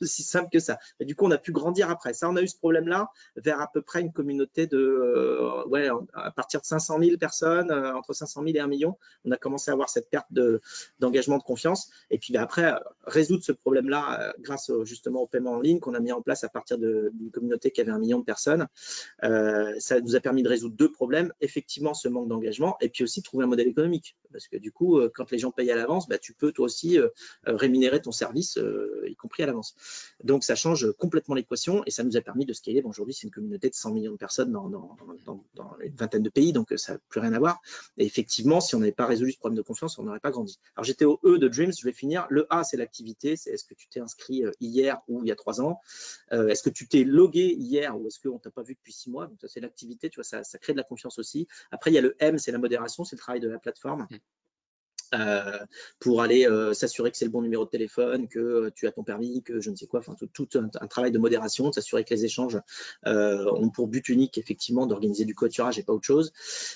[0.00, 0.78] aussi simple que ça.
[1.00, 2.12] Et du coup, on a pu grandir après.
[2.12, 5.88] Ça, on a eu ce problème-là vers à peu près une communauté de, euh, ouais,
[6.14, 9.36] à partir de 500 000 personnes, euh, entre 500 000 et 1 million, on a
[9.36, 10.26] commencé à avoir cette perte
[10.98, 11.90] d'engagement de, confiance.
[12.10, 16.12] Et puis après, résoudre ce problème-là grâce justement au paiement en ligne qu'on a mis
[16.12, 18.66] en place à partir d'une communauté qui avait un million de personnes,
[19.20, 21.32] ça nous a permis de résoudre deux problèmes.
[21.40, 24.16] Effectivement, ce manque d'engagement et puis aussi trouver un modèle économique.
[24.32, 26.98] Parce que du coup, quand les gens payent à l'avance, bah, tu peux toi aussi
[27.44, 28.58] rémunérer ton service,
[29.06, 29.74] y compris à l'avance.
[30.22, 32.82] Donc, ça change complètement l'équation et ça nous a permis de scaler.
[32.84, 34.96] Aujourd'hui, c'est une communauté de 100 millions de personnes dans, dans,
[35.82, 37.60] une vingtaine de pays, donc ça n'a plus rien à voir.
[37.98, 40.58] Et effectivement, si on n'avait pas résolu ce problème de confiance, on n'aurait pas grandi.
[40.76, 42.21] Alors, j'étais au E de Dreams, je vais finir.
[42.30, 45.36] Le A, c'est l'activité, c'est est-ce que tu t'es inscrit hier ou il y a
[45.36, 45.80] trois ans
[46.30, 49.10] Est-ce que tu t'es logué hier ou est-ce qu'on ne t'a pas vu depuis six
[49.10, 51.48] mois Donc, ça, c'est l'activité, tu vois, ça, ça crée de la confiance aussi.
[51.70, 54.06] Après, il y a le M, c'est la modération, c'est le travail de la plateforme.
[55.14, 55.58] Euh,
[55.98, 58.92] pour aller euh, s'assurer que c'est le bon numéro de téléphone, que euh, tu as
[58.92, 62.04] ton permis, que je ne sais quoi, enfin tout, un, travail de modération, de s'assurer
[62.04, 62.58] que les échanges
[63.04, 66.32] ont pour but unique effectivement d'organiser du covoiturage et pas autre chose.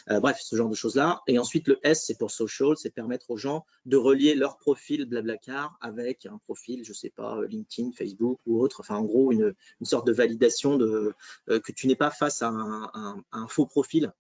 [0.09, 1.23] bref, ce genre de choses-là.
[1.27, 5.07] Et ensuite le S, c'est pour social, c'est permettre aux gens de relier leur profil
[5.07, 8.81] Blablacar avec un profil, je sais pas, LinkedIn, Facebook ou autre.
[8.81, 11.15] Enfin en gros une, sorte de validation de
[11.47, 14.13] que tu n'es pas face à un faux profil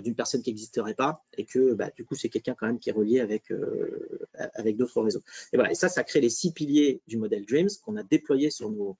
[0.00, 2.90] d'une personne qui n'existerait pas et que bah, du coup c'est quelqu'un quand même qui
[2.90, 5.22] est relié avec, euh, avec d'autres réseaux.
[5.52, 8.50] Et voilà, et ça, ça crée les six piliers du modèle Dreams qu'on a déployé
[8.50, 8.96] sur nos,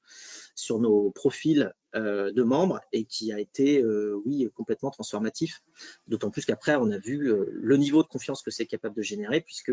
[0.54, 3.84] sur nos profils euh, de membres et qui a été,
[4.24, 5.62] oui, complètement transformatif.
[6.06, 9.40] D'autant plus qu'après, on a vu le niveau de confiance que c'est capable de générer
[9.40, 9.72] puisque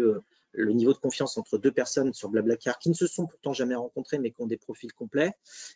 [0.51, 3.75] le niveau de confiance entre deux personnes sur Blablacar qui ne se sont pourtant jamais
[3.75, 5.33] rencontrées mais qui ont des profils complets,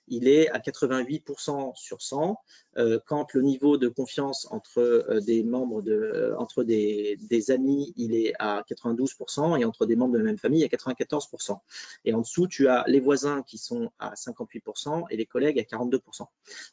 [0.08, 2.40] il est à 88% sur 100.
[2.78, 7.52] Euh, quand le niveau de confiance entre euh, des membres de, euh, entre des, des,
[7.52, 11.60] amis, il est à 92% et entre des membres de la même famille à 94%.
[12.06, 15.64] Et en dessous, tu as les voisins qui sont à 58% et les collègues à
[15.64, 16.26] 42%.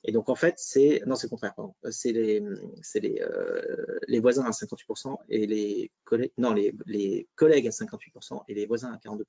[0.05, 1.55] Et donc en fait, c'est non, c'est le contraire.
[1.91, 2.43] C'est les,
[2.83, 3.23] c'est les,
[4.09, 7.90] les voisins à 58% et les collègues, non, les, les collègues à 58%
[8.49, 9.25] et les voisins à 42%.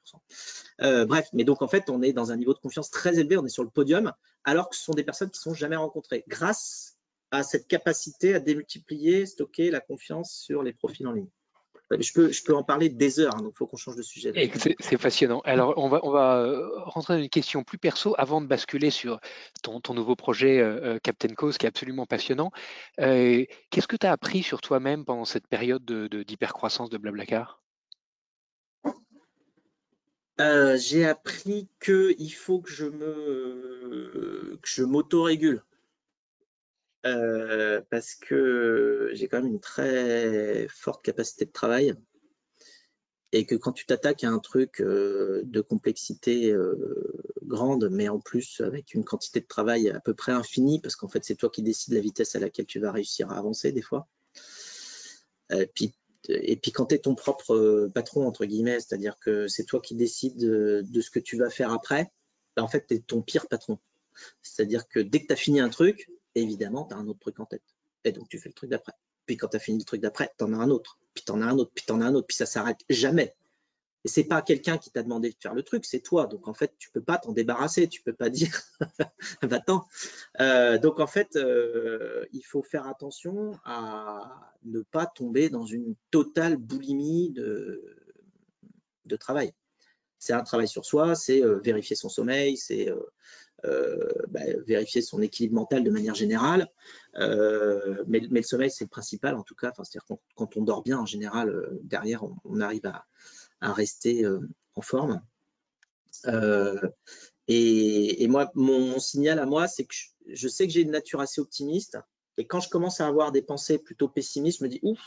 [0.81, 3.37] Euh, bref, mais donc en fait, on est dans un niveau de confiance très élevé,
[3.37, 5.75] on est sur le podium, alors que ce sont des personnes qui ne sont jamais
[5.75, 6.97] rencontrées, grâce
[7.31, 11.29] à cette capacité à démultiplier, stocker la confiance sur les profils en ligne.
[11.93, 13.95] Euh, je peux, je peux en parler des heures, hein, donc il faut qu'on change
[13.95, 14.33] de sujet.
[14.79, 15.41] C'est fascinant.
[15.45, 18.89] Alors, on va, on va euh, rentrer dans une question plus perso avant de basculer
[18.89, 19.19] sur
[19.63, 20.63] ton, ton nouveau projet
[21.03, 22.51] Captain Cause qui est absolument passionnant.
[22.97, 27.60] Qu'est-ce que tu as appris sur toi-même pendant cette période d'hypercroissance de, de Blablacar?
[30.41, 35.63] Euh, j'ai appris qu'il faut que je me que je m'autorégule.
[37.05, 41.95] Euh, parce que j'ai quand même une très forte capacité de travail
[43.31, 46.53] et que quand tu t'attaques à un truc euh, de complexité
[47.43, 51.07] grande, mais en plus avec une quantité de travail à peu près infinie, parce qu'en
[51.07, 53.81] fait c'est toi qui décides la vitesse à laquelle tu vas réussir à avancer des
[53.81, 54.07] fois.
[55.73, 55.93] puis
[56.29, 59.79] et puis quand tu es ton propre euh, patron, entre guillemets, c'est-à-dire que c'est toi
[59.79, 62.11] qui décides de, ce que tu vas faire après,
[62.55, 63.79] ben, en fait, tu ton pire patron.
[64.41, 67.63] C'est-à-dire que dès que tu fini un truc, évidemment, tu un autre truc en tête.
[68.03, 68.93] Et donc, tu fais le truc d'après.
[69.25, 70.99] Puis quand tu fini le truc d'après, tu as un autre.
[71.13, 71.71] Puis tu as un autre.
[71.73, 72.27] Puis tu as un autre.
[72.27, 73.35] Puis ça s'arrête jamais.
[74.03, 76.25] Et c'est pas quelqu'un qui t'a demandé de faire le truc, c'est toi.
[76.25, 78.61] Donc en fait, tu peux pas t'en débarrasser, tu peux pas dire
[79.41, 79.85] va-t'en.
[80.39, 85.95] Euh, donc en fait, euh, il faut faire attention à ne pas tomber dans une
[86.09, 87.97] totale boulimie de,
[89.19, 89.53] travail.
[90.19, 92.89] C'est un travail sur soi, c'est euh, vérifier son sommeil, c'est
[93.63, 96.67] bah, vérifier son équilibre mental de manière générale.
[97.15, 99.73] Mais, le sommeil, c'est le principal en tout cas.
[99.75, 103.05] C'est-à-dire quand, quand, on dort bien, en général, derrière, on arrive à,
[103.61, 104.39] à rester euh,
[104.75, 105.21] en forme.
[106.27, 106.79] Euh,
[107.47, 109.95] et, moi, mon, signal à moi, c'est que
[110.27, 111.97] je, sais que j'ai une nature assez optimiste.
[112.37, 114.99] Et quand je commence à avoir des pensées plutôt pessimistes, je me dis ouf,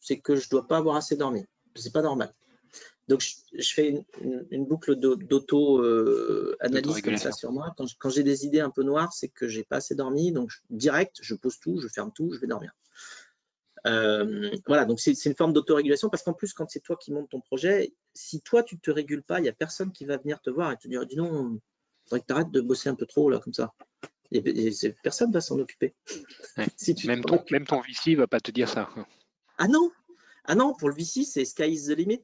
[0.00, 1.44] c'est que je ne dois pas avoir assez dormi.
[1.74, 2.34] C'est pas normal.
[3.06, 7.72] Donc, je, fais une, boucle d'auto-analyse comme ça sur moi.
[7.76, 10.32] Quand, quand j'ai des idées un peu noires, c'est que j'ai pas assez dormi.
[10.32, 12.72] Donc, direct, je pose tout, je ferme tout, je vais dormir.
[13.86, 17.30] Euh, voilà, donc c'est une forme d'autorégulation parce qu'en plus, quand c'est toi qui montes
[17.30, 20.40] ton projet, si toi tu te régules pas, il n'y a personne qui va venir
[20.40, 22.94] te voir et te dire dis non, il faudrait que tu arrêtes de bosser un
[22.94, 23.72] peu trop là comme ça.
[24.30, 25.94] Et, personne va s'en occuper.
[27.06, 28.88] même, ton, même ton VC va pas te dire ça.
[29.56, 29.90] Ah non,
[30.44, 32.22] ah non, pour le VC, c'est sky is the limit.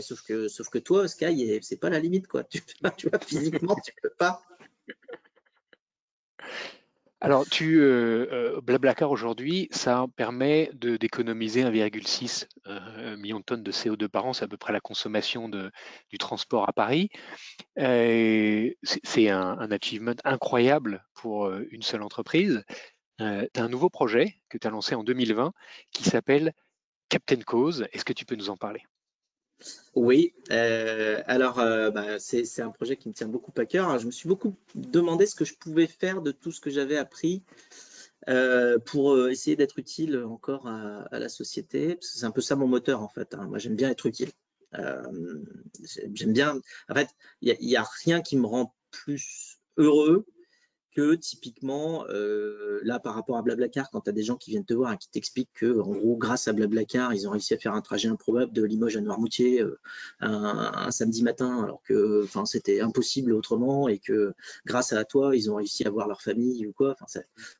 [0.00, 2.44] Sauf que, sauf que toi, Sky, c'est pas la limite, quoi.
[2.50, 2.60] Tu,
[2.96, 4.42] tu vois, physiquement, tu peux pas.
[7.22, 13.72] Alors, tu, euh, euh, Blablacar aujourd'hui, ça permet d'économiser 1,6 euh, million de tonnes de
[13.72, 17.10] CO2 par an, c'est à peu près la consommation du transport à Paris.
[17.76, 22.64] C'est un, un, achievement incroyable pour une seule entreprise.
[23.18, 25.52] tu as un nouveau projet que tu lancé en 2020
[25.92, 26.52] qui s'appelle
[27.10, 27.86] Captain Cause.
[27.92, 28.82] Est-ce que tu peux nous en parler?
[29.94, 33.98] Oui, euh, alors bah, c'est un projet qui me tient beaucoup à cœur.
[33.98, 36.96] je me suis beaucoup demandé ce que je pouvais faire de tout ce que j'avais
[36.96, 37.42] appris
[38.86, 41.98] pour essayer d'être utile encore à, la société.
[42.00, 43.34] C'est un peu ça mon moteur en fait.
[43.34, 43.46] Hein.
[43.48, 44.30] Moi j'aime bien être utile.
[44.72, 46.60] j'aime bien.
[46.88, 47.08] En fait,
[47.42, 50.24] il n'y a, rien qui me rend plus heureux
[50.94, 54.64] que typiquement, euh, là, par rapport à Blablacar, quand tu as des gens qui viennent
[54.64, 57.58] te voir et qui t'expliquent que, en gros, grâce à Blablacar, ils ont réussi à
[57.58, 59.78] faire un trajet improbable de Limoges à Noirmoutier euh,
[60.20, 64.34] un, samedi matin, alors que c'était impossible autrement, et que
[64.66, 66.96] grâce à toi, ils ont réussi à voir leur famille ou quoi.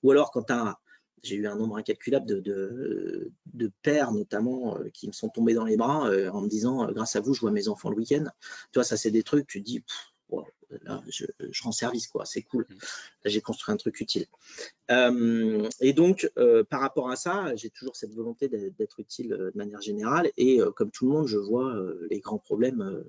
[0.02, 0.78] Ou alors, quand tu as
[1.22, 5.66] j'ai eu un nombre incalculable de, de, pères notamment euh, qui me sont tombés dans
[5.66, 8.24] les bras en me disant grâce à vous je vois mes enfants le week-end.
[8.72, 9.84] Tu vois, ça c'est des trucs, tu te dis
[10.82, 11.24] là, je,
[11.62, 12.24] rends service, quoi.
[12.24, 12.66] C'est cool.
[12.70, 14.26] Là, j'ai construit un truc utile.
[14.90, 19.50] Euh, et donc, euh, par rapport à ça, j'ai toujours cette volonté d'être utile euh,
[19.50, 20.30] de manière générale.
[20.36, 21.74] Et comme tout le monde, je vois
[22.10, 23.04] les grands problèmes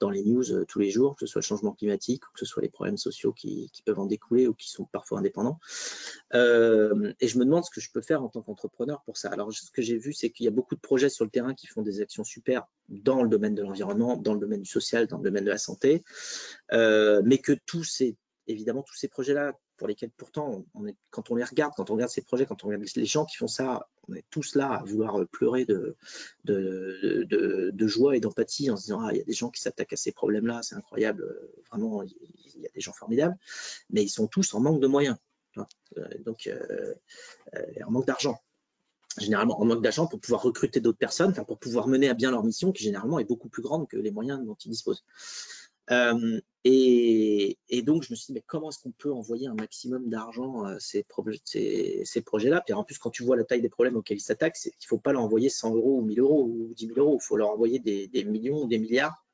[0.00, 2.44] dans les news euh, tous les jours, que ce soit le changement climatique, que ce
[2.44, 5.58] soit les problèmes sociaux qui, peuvent en découler ou qui sont parfois indépendants.
[6.34, 9.30] Euh, et je me demande ce que je peux faire en tant qu'entrepreneur pour ça.
[9.30, 11.54] Alors, ce que j'ai vu, c'est qu'il y a beaucoup de projets sur le terrain
[11.54, 15.06] qui font des actions super dans le domaine de l'environnement, dans le domaine du social,
[15.06, 16.04] dans le domaine de la santé,
[16.72, 20.64] euh, mais que tous ces, évidemment, tous ces projets-là pour lesquels pourtant,
[21.10, 23.36] quand on les regarde, quand on regarde ces projets, quand on regarde les gens qui
[23.36, 25.96] font ça, on est tous là à vouloir pleurer de,
[27.86, 29.96] joie et d'empathie en se disant, ah, il y a des gens qui s'attaquent à
[29.96, 31.26] ces problèmes-là, c'est incroyable,
[31.70, 33.36] vraiment, il y a des gens formidables,
[33.90, 35.16] mais ils sont tous en manque de moyens,
[35.98, 36.94] euh, donc euh,
[37.54, 38.40] euh, en manque d'argent.
[39.18, 42.44] Généralement en manque d'argent pour pouvoir recruter d'autres personnes, pour pouvoir mener à bien leur
[42.44, 45.04] mission qui généralement est beaucoup plus grande que les moyens dont ils disposent.
[45.90, 50.08] Euh, et, donc, je me suis dit, mais comment est-ce qu'on peut envoyer un maximum
[50.08, 52.60] d'argent à ces, projets-là?
[52.60, 54.86] Puis en plus, quand tu vois la taille des problèmes auxquels ils s'attaquent, il ne
[54.86, 57.36] faut pas leur envoyer 100 euros ou 1000 euros ou 10 000 euros, il faut
[57.36, 59.24] leur envoyer des, millions ou des milliards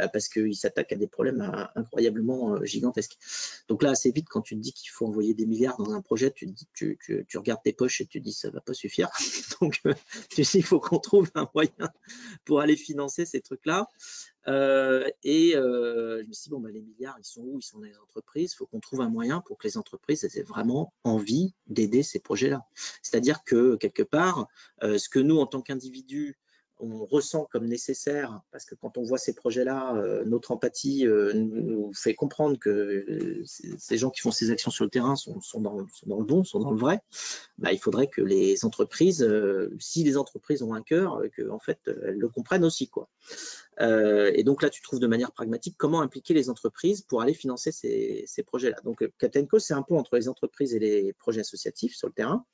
[0.00, 3.18] euh, parce qu'ils s'attaquent à des problèmes euh, incroyablement gigantesques.
[3.66, 6.00] Donc là, assez vite, quand tu te dis qu'il faut envoyer des milliards dans un
[6.00, 6.96] projet, tu,
[7.34, 9.10] regardes tes poches et tu te dis ça va pas suffire.
[9.60, 9.80] Donc
[10.30, 11.90] tu sais, il faut qu'on trouve un moyen
[12.44, 13.88] pour aller financer ces trucs-là.
[14.46, 17.58] Et je me suis dit, bon, bah, les milliards, ils sont où?
[17.58, 18.52] Ils sont dans les entreprises.
[18.52, 22.20] Il faut qu'on trouve un moyen pour que les entreprises aient vraiment envie d'aider ces
[22.20, 22.66] projets-là.
[23.02, 24.48] C'est-à-dire que quelque part,
[24.82, 26.38] ce que nous, en tant qu'individus,
[26.82, 31.32] on ressent comme nécessaire, parce que quand on voit ces projets-là, euh, notre empathie euh,
[31.32, 33.44] nous fait comprendre que euh,
[33.78, 36.72] ces gens qui font ces actions sur le terrain sont, dans, le bon, sont dans
[36.72, 37.00] le vrai,
[37.58, 39.26] bah, il faudrait que les entreprises,
[39.78, 42.88] si les entreprises ont un cœur, que en fait, elles le comprennent aussi.
[42.88, 43.08] Quoi.
[43.80, 47.72] Et donc là, tu trouves de manière pragmatique comment impliquer les entreprises pour aller financer
[47.72, 48.76] ces, projets-là.
[48.84, 52.44] Donc Catenco, c'est un pont entre les entreprises et les projets associatifs sur le terrain.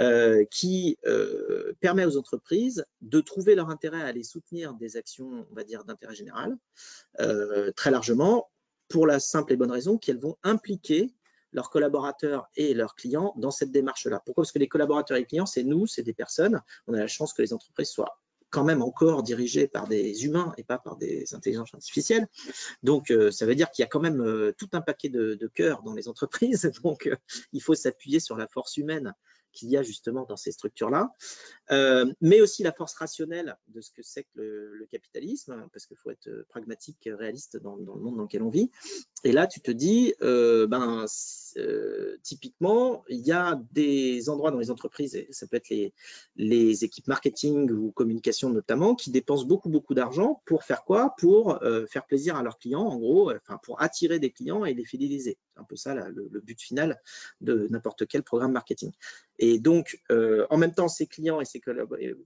[0.00, 5.46] Euh, qui euh, permet aux entreprises de trouver leur intérêt à aller soutenir des actions,
[5.48, 6.56] on va dire, d'intérêt général,
[7.20, 8.50] euh, très largement,
[8.88, 11.14] pour la simple et bonne raison qu'elles vont impliquer
[11.52, 14.20] leurs collaborateurs et leurs clients dans cette démarche-là.
[14.26, 14.42] Pourquoi?
[14.42, 16.60] Parce que les collaborateurs et les clients, c'est nous, c'est des personnes.
[16.88, 18.18] On a la chance que les entreprises soient
[18.54, 22.28] quand même encore dirigées par des humains et pas par des intelligences artificielles.
[22.84, 25.82] Donc, ça veut dire qu'il y a quand même tout un paquet de, de cœurs
[25.82, 26.70] dans les entreprises.
[26.84, 27.10] Donc,
[27.52, 29.12] il faut s'appuyer sur la force humaine
[29.54, 31.14] qu'il y a justement dans ces structures-là,
[31.70, 35.96] euh, mais aussi la force rationnelle de ce que c'est que le, capitalisme, parce qu'il
[35.96, 38.70] faut être pragmatique, réaliste dans, le monde dans lequel on vit.
[39.24, 41.06] Et là, tu te dis, euh, ben,
[41.56, 45.94] euh, typiquement, il y a des endroits dans les entreprises, et ça peut être les,
[46.36, 51.14] les équipes marketing ou communication notamment, qui dépensent beaucoup, beaucoup d'argent pour faire quoi?
[51.18, 54.84] Pour faire plaisir à leurs clients, en gros, enfin, pour attirer des clients et les
[54.84, 55.38] fidéliser.
[55.54, 57.00] C'est un peu ça le, but final
[57.40, 58.92] de n'importe quel programme marketing.
[59.38, 61.60] Et donc, euh, en même temps, ces clients et ces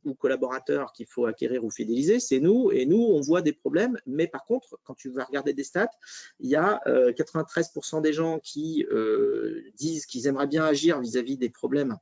[0.05, 2.71] ou collaborateurs qu'il faut acquérir ou fidéliser, c'est nous.
[2.73, 3.99] Et nous, on voit des problèmes.
[4.07, 5.91] Mais par contre, quand tu vas regarder des stats,
[6.41, 11.37] il y a 93% euh, des gens qui euh, disent qu'ils aimeraient bien agir vis-à-vis
[11.37, 11.97] des problèmes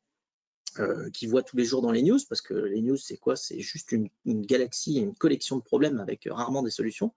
[1.12, 3.37] qu'ils voient tous les jours dans les news, parce que les news, c'est quoi?
[3.37, 7.12] C'est juste une, galaxie, une collection de problèmes avec rarement des solutions.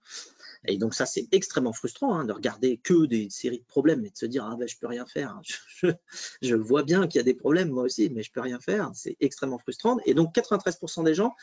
[0.68, 4.10] Et donc ça, c'est extrêmement frustrant hein, de regarder que des séries de problèmes et
[4.10, 5.40] de se dire ah ben je peux rien faire.
[6.42, 8.92] Je, vois bien qu'il y a des problèmes moi aussi, mais je peux rien faire.
[8.94, 9.98] C'est extrêmement frustrant.
[10.06, 11.34] Et donc 93% des gens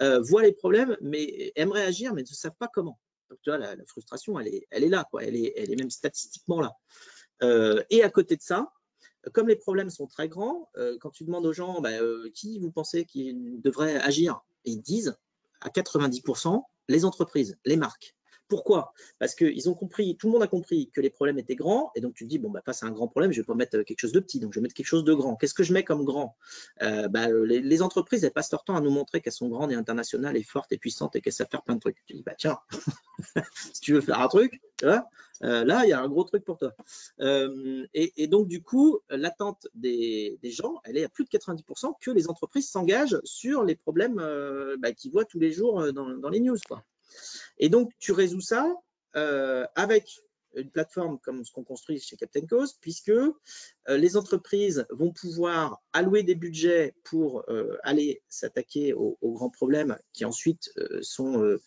[0.00, 2.98] euh, voient les problèmes, mais aimeraient agir, mais ne savent pas comment.
[3.30, 5.06] Donc tu vois, la, frustration, elle est, là.
[5.20, 6.72] Elle est, même statistiquement là.
[7.42, 8.72] Euh, et à côté de ça,
[9.32, 11.90] comme les problèmes sont très grands, euh, quand tu demandes aux gens bah,
[12.34, 15.16] qui vous pensez qui devrait agir, ils disent
[15.60, 18.16] à 90% les entreprises, les marques.
[18.48, 18.92] Pourquoi?
[19.18, 22.00] Parce qu'ils ont compris, tout le monde a compris que les problèmes étaient grands, et
[22.00, 23.82] donc tu te dis, bon, bah, face à un grand problème, je vais pas mettre
[23.82, 25.36] quelque chose de petit, donc je vais mettre quelque chose de grand.
[25.36, 26.36] Qu'est-ce que je mets comme grand?
[26.82, 29.74] Euh, bah, les, entreprises, elles passent leur temps à nous montrer qu'elles sont grandes et
[29.74, 31.96] internationales et fortes et puissantes et qu'elles savent faire plein de trucs.
[32.06, 32.58] Tu dis, bah tiens,
[33.72, 35.00] si tu veux faire un truc, euh,
[35.40, 36.72] là, il y a un gros truc pour toi.
[37.20, 42.10] Euh, et, donc, du coup, l'attente des, gens, elle est à plus de 90% que
[42.10, 44.16] les entreprises s'engagent sur les problèmes
[44.78, 46.58] bah, qu'ils voient tous les jours dans, dans les news.
[46.68, 46.84] Quoi.
[47.58, 48.66] Et donc, tu résous ça
[49.16, 50.22] euh, avec
[50.54, 53.32] une plateforme comme ce qu'on construit chez Captain Cause, puisque euh,
[53.88, 60.26] les entreprises vont pouvoir allouer des budgets pour euh, aller s'attaquer aux, grands problèmes qui
[60.26, 61.58] ensuite sont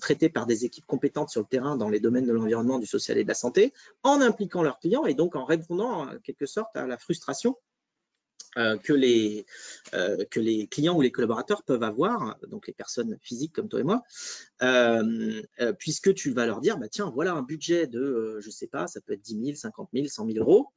[0.00, 3.16] traités par des équipes compétentes sur le terrain dans les domaines de l'environnement, du social
[3.16, 6.76] et de la santé, en impliquant leurs clients et donc en répondant en quelque sorte
[6.76, 7.56] à la frustration
[8.54, 9.46] que, les,
[9.92, 13.84] que les clients ou les collaborateurs peuvent avoir, donc les personnes physiques comme toi et
[13.84, 14.02] moi,
[14.64, 18.86] euh, puisque tu vas leur dire, bah, tiens, voilà un budget de, je sais pas,
[18.86, 20.72] ça peut être 10 000, 50 000, 100 000 euros,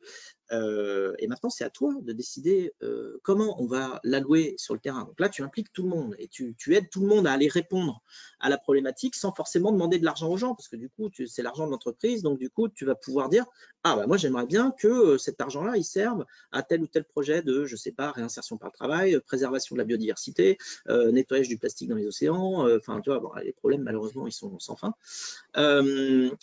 [0.52, 4.80] euh, et maintenant, c'est à toi de décider euh, comment on va l'allouer sur le
[4.80, 5.04] terrain.
[5.04, 7.48] Donc là, tu impliques tout le monde et tu, aides tout le monde à aller
[7.48, 8.02] répondre
[8.40, 11.42] à la problématique sans forcément demander de l'argent aux gens, parce que du coup, c'est
[11.42, 12.22] l'argent de l'entreprise.
[12.24, 13.46] Donc du coup, tu vas pouvoir dire,
[13.84, 17.04] ah bah moi, j'aimerais bien que euh, cet argent-là, il serve à tel ou tel
[17.04, 20.58] projet de, je sais pas, réinsertion par le travail, préservation de la biodiversité,
[20.88, 22.68] nettoyage du plastique dans les océans.
[22.78, 24.94] Enfin, tu vois, les problèmes, malheureusement, ils sont sans fin.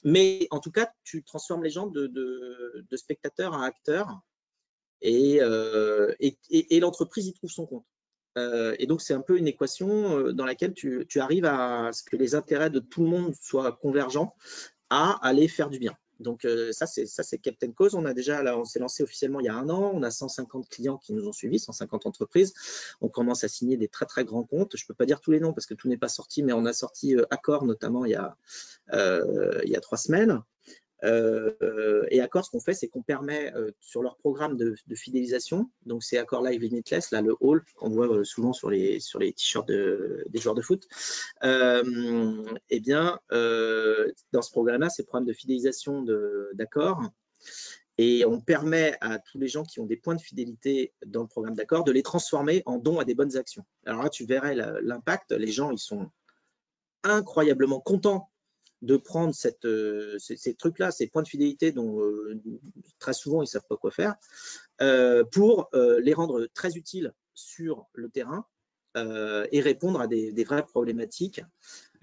[0.05, 4.21] mais en tout cas, tu transformes les gens de, spectateurs à acteurs
[5.05, 7.87] euh, et, l'entreprise y trouve son compte.
[8.37, 12.03] Euh, et donc, c'est un peu une équation euh, dans laquelle tu, arrives à ce
[12.03, 14.35] que les intérêts de tout le monde soient convergents
[14.91, 15.97] à aller faire du bien.
[16.25, 17.95] Donc, ça, c'est Captain Cause.
[17.95, 19.93] On on s'est lancé officiellement il y a un an.
[19.95, 22.53] On a 150 clients qui nous ont suivis, 150 entreprises.
[23.01, 24.77] On commence à signer des très, très grands comptes.
[24.77, 26.53] Je ne peux pas dire tous les noms parce que tout n'est pas sorti, mais
[26.53, 28.37] on a sorti Accor, notamment, il y a,
[28.93, 30.43] il y a trois semaines.
[31.05, 35.71] Euh, et Accor, ce qu'on fait, c'est qu'on permet euh, sur leur programme de, fidélisation,
[35.87, 39.19] donc c'est Accor Live Limitless, là le hall qu'on voit euh, souvent sur les sur
[39.19, 40.87] les t-shirts des joueurs de foot.
[41.43, 46.05] eh bien, dans ce programme-là, c'est le programme de fidélisation
[46.55, 47.03] d'Accor.
[47.97, 51.29] Et on permet à tous les gens qui ont des points de fidélité dans le
[51.29, 53.65] programme d'accord de les transformer en dons à des bonnes actions.
[53.87, 55.31] Alors là, tu verrais l'impact.
[55.31, 56.11] Les gens, ils sont
[57.05, 58.31] incroyablement contents
[58.83, 62.41] de prendre euh, ces, trucs-là, ces points de fidélité dont euh,
[62.99, 64.15] très souvent ils ne savent pas quoi faire,
[64.83, 68.47] euh, pour les rendre très utiles sur le terrain
[68.97, 71.43] et répondre à des, vraies problématiques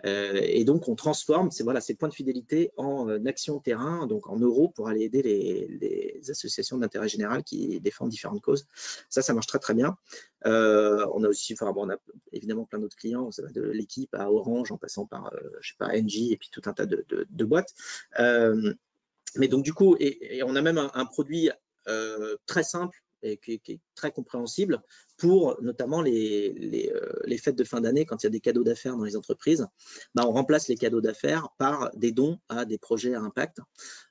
[0.03, 1.63] et donc, on transforme ces,
[1.95, 6.77] points de fidélité en euh, actions terrain, donc en euros pour aller aider les, associations
[6.77, 8.67] d'intérêt général qui défendent différentes causes.
[9.09, 9.97] Ça, ça marche très, très bien.
[10.45, 11.97] Euh, on a aussi, enfin, bon, on a
[12.31, 15.31] évidemment plein d'autres clients, ça va de l'équipe à Orange en passant par,
[15.61, 17.73] je sais pas, NG et puis tout un tas de, boîtes.
[18.17, 21.49] mais donc, du coup, et, on a même un produit
[22.45, 24.81] très simple et qui, est très compréhensible
[25.21, 28.63] pour notamment les, euh, les fêtes de fin d'année, quand il y a des cadeaux
[28.63, 29.67] d'affaires dans les entreprises,
[30.15, 33.59] bah, on remplace les cadeaux d'affaires par des dons à des projets à impact.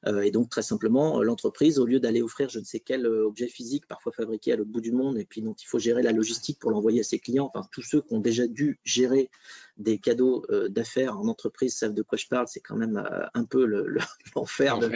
[0.06, 3.26] Euh, et donc, très simplement, l'entreprise, au lieu d'aller offrir je ne sais quel euh,
[3.26, 6.04] objet physique, parfois fabriqué à l'autre bout du monde, et puis dont il faut gérer
[6.04, 9.30] la logistique pour l'envoyer à ses clients, enfin, tous ceux qui ont déjà dû gérer
[9.78, 13.02] des cadeaux d'affaires en entreprise savent de quoi je parle, c'est quand même
[13.34, 13.64] un peu
[14.36, 14.90] l'enfer le,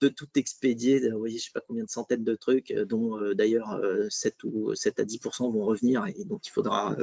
[0.00, 3.18] de tout expédier, vous voyez, je sais pas combien de centaines de trucs, euh, dont
[3.18, 3.80] euh, d'ailleurs
[4.10, 6.96] 7 euh, ou 7 à 10% vont revenir et donc il faudra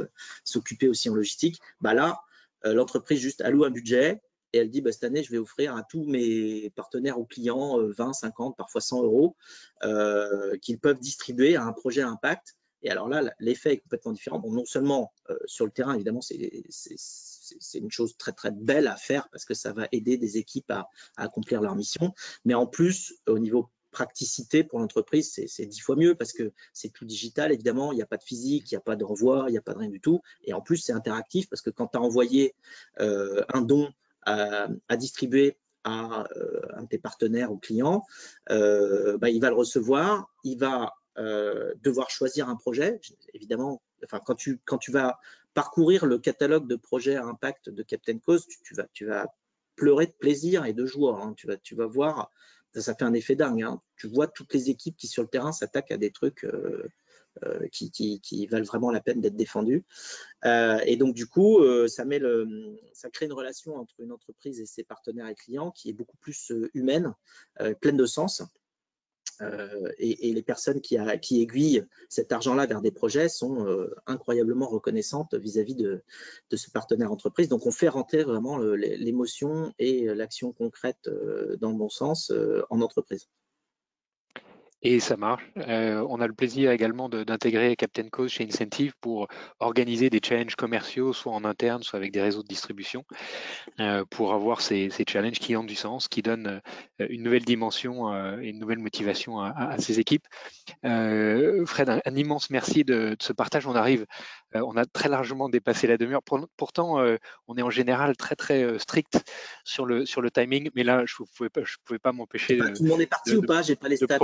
[0.43, 1.59] s'occuper aussi en logistique.
[1.81, 2.21] Bah là,
[2.63, 4.21] l'entreprise juste alloue un budget
[4.53, 7.77] et elle dit bah, cette année, je vais offrir à tous mes partenaires ou clients
[7.79, 9.35] 20, 50, parfois 100 euros
[10.61, 12.55] qu'ils peuvent distribuer à un projet impact.
[12.83, 14.41] Et alors là, l'effet est complètement différent.
[14.45, 15.13] Non seulement
[15.45, 16.37] sur le terrain, évidemment, c'est
[17.59, 20.71] c'est une chose très très belle à faire parce que ça va aider des équipes
[20.71, 22.13] à, accomplir leur mission.
[22.45, 26.89] Mais en plus, au niveau praticité pour l'entreprise, c'est dix fois mieux parce que c'est
[26.89, 29.45] tout digital, évidemment, il n'y a pas de physique, il n'y a pas de renvoi,
[29.47, 30.21] il n'y a pas de rien du tout.
[30.43, 32.55] Et en plus, c'est interactif parce que quand tu as envoyé
[32.99, 33.93] euh, un don
[34.23, 38.03] à, distribuer à euh, un de tes partenaires ou clients,
[38.49, 40.93] euh, bah, il va le recevoir, il va
[41.83, 42.99] devoir choisir un projet.
[43.35, 43.83] Évidemment,
[44.25, 45.19] quand tu vas
[45.53, 48.47] parcourir le catalogue de projets à impact de Captain Cause,
[48.93, 49.27] tu, vas,
[49.75, 51.21] pleurer de plaisir et de joie.
[51.21, 51.33] Hein.
[51.35, 52.31] Tu, vas, voir,
[52.73, 53.63] ça, fait un effet dingue.
[53.63, 53.81] Hein.
[53.95, 56.87] Tu vois toutes les équipes qui sur le terrain s'attaquent à des trucs euh,
[57.43, 59.83] euh, qui, valent vraiment la peine d'être défendus.
[60.45, 65.27] Euh, et donc du coup, ça crée une relation entre une entreprise et ses partenaires
[65.27, 67.13] et clients qui est beaucoup plus humaine,
[67.81, 68.43] pleine de sens.
[69.97, 70.97] Et, les personnes qui,
[71.41, 76.03] aiguillent cet argent-là vers des projets sont incroyablement reconnaissantes vis-à-vis de,
[76.53, 77.49] ce partenaire entreprise.
[77.49, 81.09] Donc, on fait rentrer vraiment l'émotion et l'action concrète
[81.59, 82.31] dans le bon sens
[82.69, 83.27] en entreprise
[84.83, 85.43] et ça marche.
[85.57, 89.27] Euh, on a le plaisir également d'intégrer Captain Cause chez Incentive pour
[89.59, 93.05] organiser des challenges commerciaux, soit en interne, soit avec des réseaux de distribution,
[93.79, 96.61] euh, pour avoir ces, challenges qui ont du sens, qui donnent
[96.99, 100.25] euh, une nouvelle dimension et une nouvelle motivation à, ces équipes.
[100.81, 103.67] Fred, un, immense merci de, ce partage.
[103.67, 104.05] On arrive,
[104.53, 106.21] on a très largement dépassé la demi-heure.
[106.57, 106.97] pourtant,
[107.47, 109.23] on est en général très très strict
[109.63, 112.57] sur le sur le timing, mais là, je ne pouvais pas, je pouvais pas m'empêcher.
[112.57, 113.61] Tout le monde est parti ou pas?
[113.61, 114.19] J'ai pas les stats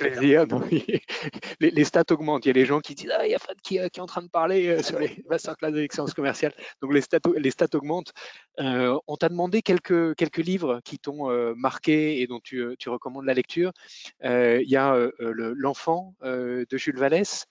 [0.00, 0.46] plaisir.
[1.60, 2.44] les, stats augmentent.
[2.44, 4.00] Il y a les gens qui disent Ah, il y a Fred qui, euh, qui,
[4.00, 6.52] est en train de parler euh, sur les masterclass d'excellence commerciale.
[6.82, 8.12] Donc les stats, les stats augmentent.
[8.58, 13.26] Euh, on t'a demandé quelques, quelques livres qui t'ont marqué et dont tu, tu, recommandes
[13.26, 13.72] la lecture.
[14.22, 17.46] il y a L'enfant de Jules Vallès,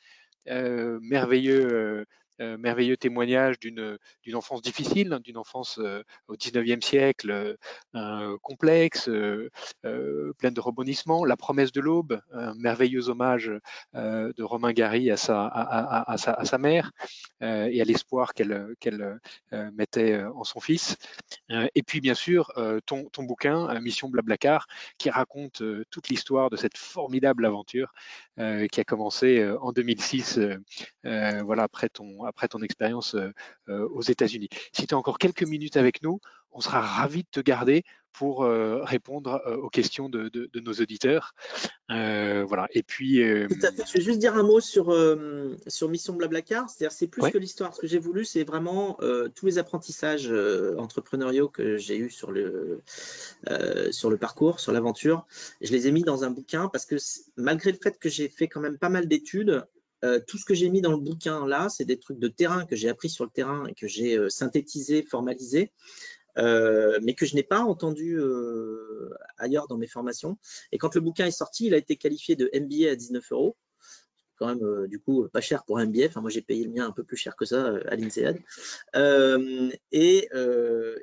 [0.45, 2.05] merveilleux euh,
[2.39, 3.97] merveilleux témoignage d'une
[4.33, 7.57] enfance difficile, hein, d'une enfance euh, au 19e siècle
[7.95, 9.09] euh, complexe,
[10.37, 11.25] pleine de rebondissements.
[11.25, 13.51] La promesse de l'aube, un merveilleux hommage
[13.93, 16.91] de Romain Gary à sa, à, sa, à sa, mère
[17.41, 19.19] et à l'espoir qu'elle qu'elle
[19.73, 20.97] mettait en son fils.
[21.49, 22.51] et puis bien sûr
[22.85, 24.67] ton, ton bouquin, Mission Blablacar,
[24.97, 27.93] qui raconte toute l'histoire de cette formidable aventure
[28.37, 30.39] qui a commencé en 2006,
[31.03, 33.33] voilà après ton après ton expérience euh,
[33.67, 34.49] euh, aux États-Unis.
[34.71, 36.19] Si tu as encore quelques minutes avec nous,
[36.51, 41.35] on sera ravi de te garder pour euh, répondre aux questions de, nos auditeurs.
[41.87, 42.67] voilà.
[42.71, 43.21] Et puis.
[43.47, 43.83] Tout à fait.
[43.85, 44.87] Je vais juste dire un mot sur,
[45.67, 46.67] sur Mission Blablacar.
[46.69, 47.75] C'est-à-dire, c'est plus que l'histoire.
[47.75, 48.97] Ce que j'ai voulu, c'est vraiment
[49.35, 50.33] tous les apprentissages
[50.77, 52.81] entrepreneuriaux que j'ai eus sur le,
[53.91, 55.27] sur le parcours, sur l'aventure.
[55.61, 56.95] Je les ai mis dans un bouquin parce que
[57.37, 59.67] malgré le fait que j'ai fait quand même pas mal d'études,
[60.03, 62.65] euh, tout ce que j'ai mis dans le bouquin là, c'est des trucs de terrain
[62.65, 65.71] que j'ai appris sur le terrain et que j'ai euh, synthétisé, formalisé,
[66.37, 68.19] euh, mais que je n'ai pas entendu
[69.37, 70.37] ailleurs dans mes formations.
[70.71, 73.57] Et quand le bouquin est sorti, il a été qualifié de MBA à 19 euros
[74.39, 76.05] quand même euh, du coup pas cher pour un MBA.
[76.07, 78.39] Enfin, moi j'ai payé le mien un peu plus cher que ça euh, à l'INSEAD.
[78.95, 80.29] Euh, et,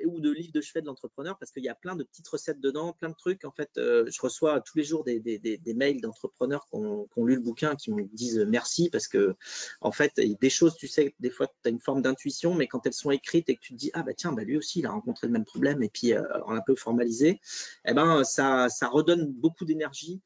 [0.05, 2.59] ou de livres de chevet de l'entrepreneur parce qu'il y a plein de petites recettes
[2.59, 3.45] dedans, plein de trucs.
[3.45, 7.75] En fait, je reçois tous les jours des, mails d'entrepreneurs qui ont, lu le bouquin
[7.75, 9.35] qui me disent merci parce que
[9.81, 12.85] en fait, des choses, tu sais, des fois tu as une forme d'intuition, mais quand
[12.87, 14.85] elles sont écrites et que tu te dis ah bah tiens, bah, lui aussi il
[14.85, 16.13] a rencontré le même problème et puis
[16.45, 17.39] on un peu formalisé,
[17.85, 20.21] eh ben ça, ça redonne beaucoup d'énergie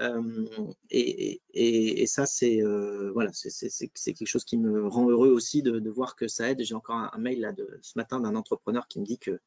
[0.00, 0.46] euh,
[0.90, 6.16] et, ça, c'est euh, voilà, c'est quelque chose qui me rend heureux aussi de, voir
[6.16, 6.62] que ça aide.
[6.62, 9.40] J'ai encore un, mail là de, ce matin d'un entrepreneur qui me dit que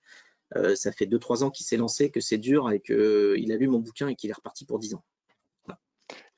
[0.55, 3.67] euh, ça fait 2-3 ans qu'il s'est lancé, que c'est dur et qu'il a lu
[3.67, 5.03] mon bouquin et qu'il est reparti pour 10 ans.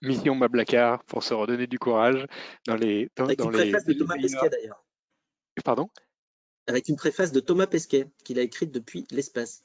[0.02, 2.26] Mission Mablacar pour se redonner du courage
[2.66, 3.10] dans les.
[3.18, 4.86] Dans, Avec une préface de Thomas Pesquet d'ailleurs.
[5.64, 5.90] Pardon?
[6.68, 9.62] Avec une préface de Thomas Pesquet qu'il a écrite depuis l'espace.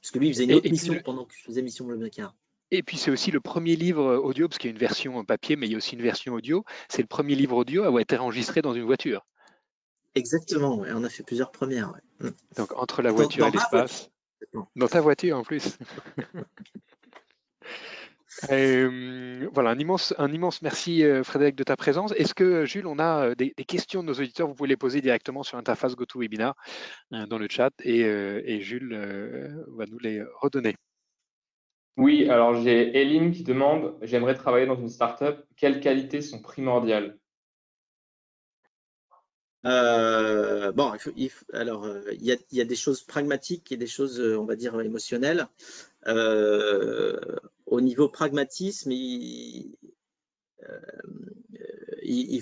[0.00, 2.34] Parce que lui, il faisait une autre mission pendant que je faisais Mission Mablacar.
[2.70, 5.56] Et puis c'est aussi le premier livre audio, parce qu'il y a une version papier,
[5.56, 6.64] mais il y a aussi une version audio.
[6.88, 9.24] C'est le premier livre audio à avoir été enregistré dans une voiture.
[10.14, 11.92] Exactement, on a fait plusieurs premières.
[12.20, 12.28] Mm.
[12.56, 14.10] Donc entre la voiture et l'espace.
[14.76, 15.78] Dans ta voiture en plus.
[18.50, 22.12] Euh, voilà, un immense, un immense merci euh, Frédéric de ta présence.
[22.12, 24.46] Est-ce que Jules, on a euh, des, questions de nos auditeurs?
[24.46, 26.54] Vous pouvez les poser directement sur l'interface GoToWebinar
[27.10, 28.94] dans le chat et, et Jules
[29.76, 30.76] va nous les redonner.
[31.98, 35.44] Oui, alors j'ai Eline qui demande J'aimerais travailler dans une startup.
[35.56, 37.18] Quelles qualités sont primordiales?
[39.66, 44.38] Euh, bon, il alors euh, il, y a, des choses pragmatiques et des choses, euh,
[44.38, 45.48] on va dire, émotionnelles.
[47.66, 49.76] au niveau pragmatisme, il,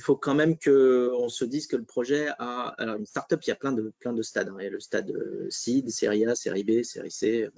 [0.00, 2.74] faut quand même qu'on se dise que le projet a.
[2.76, 4.50] Alors, une startup, il y a plein de, plein de stades.
[4.50, 4.56] Hein.
[4.58, 5.12] Il y a le stade
[5.48, 7.48] seed, série A, série B, série C.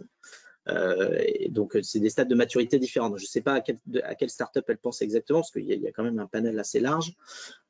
[0.70, 3.08] Euh, donc, euh, c'est des stades de maturité différents.
[3.16, 5.86] je ne sais pas à, quel, à quelle startup elle pense exactement, parce qu'il y,
[5.86, 7.14] a quand même un panel assez large.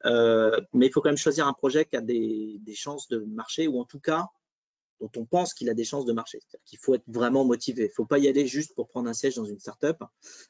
[0.05, 3.69] Euh, mais il faut quand même choisir un projet qui a des, chances de marcher,
[3.69, 4.29] ou en tout cas,
[5.01, 6.41] dont on pense qu'il a des chances de marcher.
[6.41, 7.85] C'est-à-dire qu'il faut être vraiment motivé.
[7.85, 10.03] Il ne faut pas y aller juste pour prendre un siège dans une startup.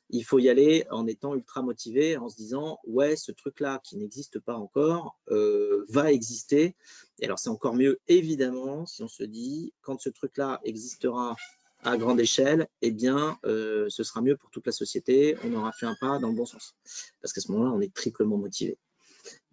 [0.09, 3.99] Il faut y aller en étant ultra motivé, en se disant ouais, ce truc-là qui
[3.99, 6.77] n'existe pas encore va exister.
[7.21, 11.37] Et alors c'est encore mieux évidemment si on se dit quand ce truc-là existera
[11.85, 15.37] à grande échelle, eh bien, euh, ce sera mieux pour toute la société.
[15.45, 16.75] On aura fait un pas dans le bon sens.
[17.21, 18.79] Parce qu'à ce moment-là, on est triplement motivé.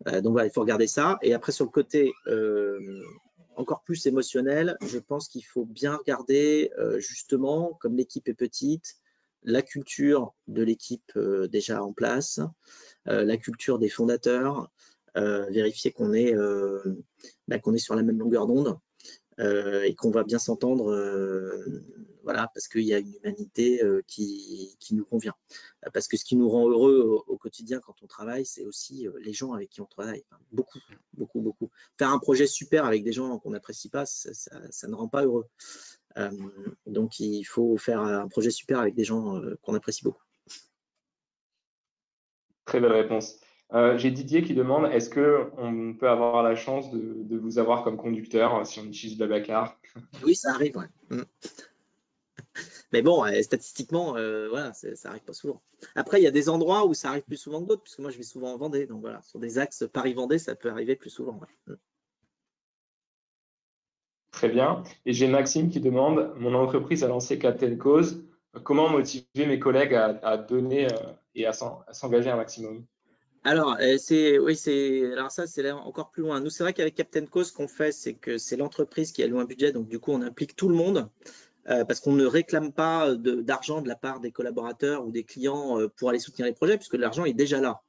[0.08, 1.20] Euh, donc voilà, il faut regarder ça.
[1.22, 3.04] Et après, sur le côté euh,
[3.56, 8.96] encore plus émotionnel, je pense qu'il faut bien regarder, justement, comme l'équipe est petite,
[9.44, 11.18] la culture de l'équipe
[11.50, 12.42] déjà en place,
[13.06, 14.70] la culture des fondateurs,
[15.16, 16.36] vérifier qu'on est,
[17.48, 18.78] bah, qu'on est sur la même longueur d'onde
[19.40, 20.94] et qu'on va bien s'entendre
[22.26, 25.36] voilà, parce qu'il y a une humanité euh, qui, nous convient.
[25.86, 29.08] Euh, parce que ce qui nous rend heureux au, quotidien quand on travaille, c'est aussi
[29.08, 30.26] euh, les gens avec qui on travaille.
[30.52, 30.80] beaucoup,
[31.14, 31.70] beaucoup, beaucoup.
[32.00, 35.46] Faire un projet super avec des gens qu'on n'apprécie pas, ça, ne rend pas heureux.
[36.88, 40.24] donc, il faut faire un projet super avec des gens qu'on apprécie beaucoup.
[42.66, 43.40] Très belle réponse.
[43.74, 48.66] J'ai Didier qui demande est-ce qu'on peut avoir la chance de, vous avoir comme conducteur
[48.66, 49.78] si on utilise Blablacar
[50.24, 50.78] Oui, ça arrive.
[50.78, 50.86] Ouais.
[51.10, 51.24] Mm.
[52.94, 55.62] Mais bon, euh, statistiquement, euh, voilà, ça arrive pas souvent.
[55.96, 58.12] Après, il y a des endroits où ça arrive plus souvent que d'autres, puisque moi,
[58.12, 58.86] je vais souvent en Vendée.
[58.86, 61.40] Donc voilà, sur des axes Paris-Vendée, ça peut arriver plus souvent.
[61.68, 61.74] Mm.
[64.32, 64.84] Très bien.
[65.06, 68.24] Et j'ai Maxime qui demande Mon entreprise a lancé Captain Cause.
[68.64, 72.86] Comment motiver mes collègues à, donner euh, et à s'engager un maximum?
[73.46, 76.42] Alors, c'est oui, c'est alors ça, c'est encore plus loin.
[76.42, 79.40] Nous, c'est vrai qu'avec Captain Cause, ce qu'on fait, c'est que c'est l'entreprise qui alloue
[79.40, 81.10] un budget, donc du coup, on implique tout le monde.
[81.68, 85.80] Euh, parce qu'on ne réclame pas d'argent de, la part des collaborateurs ou des clients
[85.80, 87.82] euh, pour aller soutenir les projets, puisque l'argent est déjà là.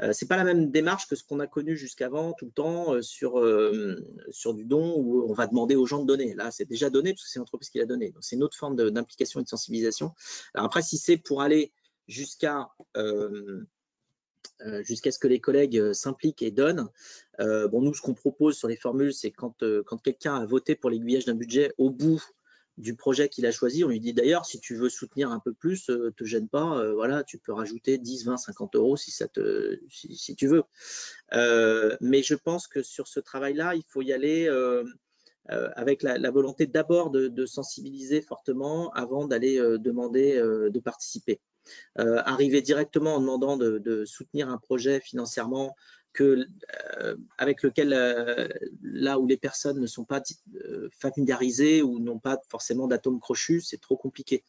[0.00, 2.50] Euh, Ce n'est pas la même démarche que ce qu'on a connu jusqu'avant, tout le
[2.50, 3.40] temps, sur,
[4.30, 6.34] sur du don, où on va demander aux gens de donner.
[6.34, 8.10] Là, c'est déjà donné, parce que c'est l'entreprise qui l'a donné.
[8.10, 10.12] Donc, c'est une autre forme d'implication et de sensibilisation.
[10.54, 11.72] Alors après, si c'est pour aller
[12.08, 12.68] jusqu'à
[14.82, 16.88] jusqu'à ce que les collègues s'impliquent et donnent.
[17.38, 19.62] bon, nous, ce qu'on propose sur les formules, c'est quand,
[20.02, 22.22] quelqu'un a voté pour l'aiguillage d'un budget, au bout
[22.80, 23.84] du projet qu'il a choisi.
[23.84, 26.48] On lui dit d'ailleurs, si tu veux soutenir un peu plus, ne euh, te gêne
[26.48, 29.12] pas, euh, voilà, tu peux rajouter 10, 20, 50 euros si,
[30.36, 30.64] tu veux.
[31.34, 34.48] Euh, mais je pense que sur ce travail-là, il faut y aller
[35.48, 41.40] avec la, volonté d'abord de, sensibiliser fortement avant d'aller demander de participer.
[41.96, 45.74] Arriver directement en demandant de, soutenir un projet financièrement
[46.12, 46.46] que,
[46.98, 48.48] euh, avec lequel, euh,
[48.82, 50.22] là où les personnes ne sont pas
[50.64, 54.44] euh, familiarisées ou n'ont pas forcément d'atomes crochus, c'est trop compliqué.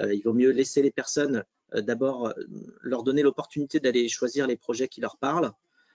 [0.00, 1.44] il vaut mieux laisser les personnes
[1.74, 2.34] d'abord
[2.82, 5.52] leur donner l'opportunité d'aller choisir les projets qui leur parlent.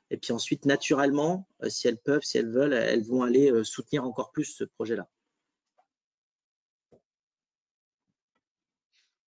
[0.09, 4.31] Et puis ensuite, naturellement, si elles peuvent, si elles veulent, elles vont aller soutenir encore
[4.31, 5.07] plus ce projet-là.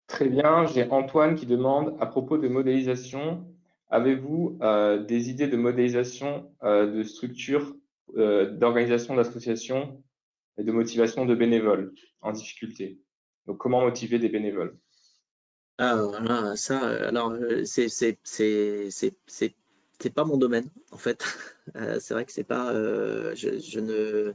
[0.07, 0.65] Très bien.
[0.67, 3.45] J'ai Antoine qui demande à propos de modélisation,
[3.89, 7.75] Avez-vous euh, des idées de modélisation euh, de structures,
[8.17, 10.03] euh, d'organisation d'associations
[10.57, 12.99] et de motivation de bénévoles en difficulté?
[13.45, 14.75] Donc, comment motiver des bénévoles?
[15.77, 18.17] Ah, ça, alors, c'est
[20.13, 21.23] pas mon domaine, en fait.
[21.99, 22.73] c'est vrai que c'est pas.
[23.35, 24.33] Je, ne.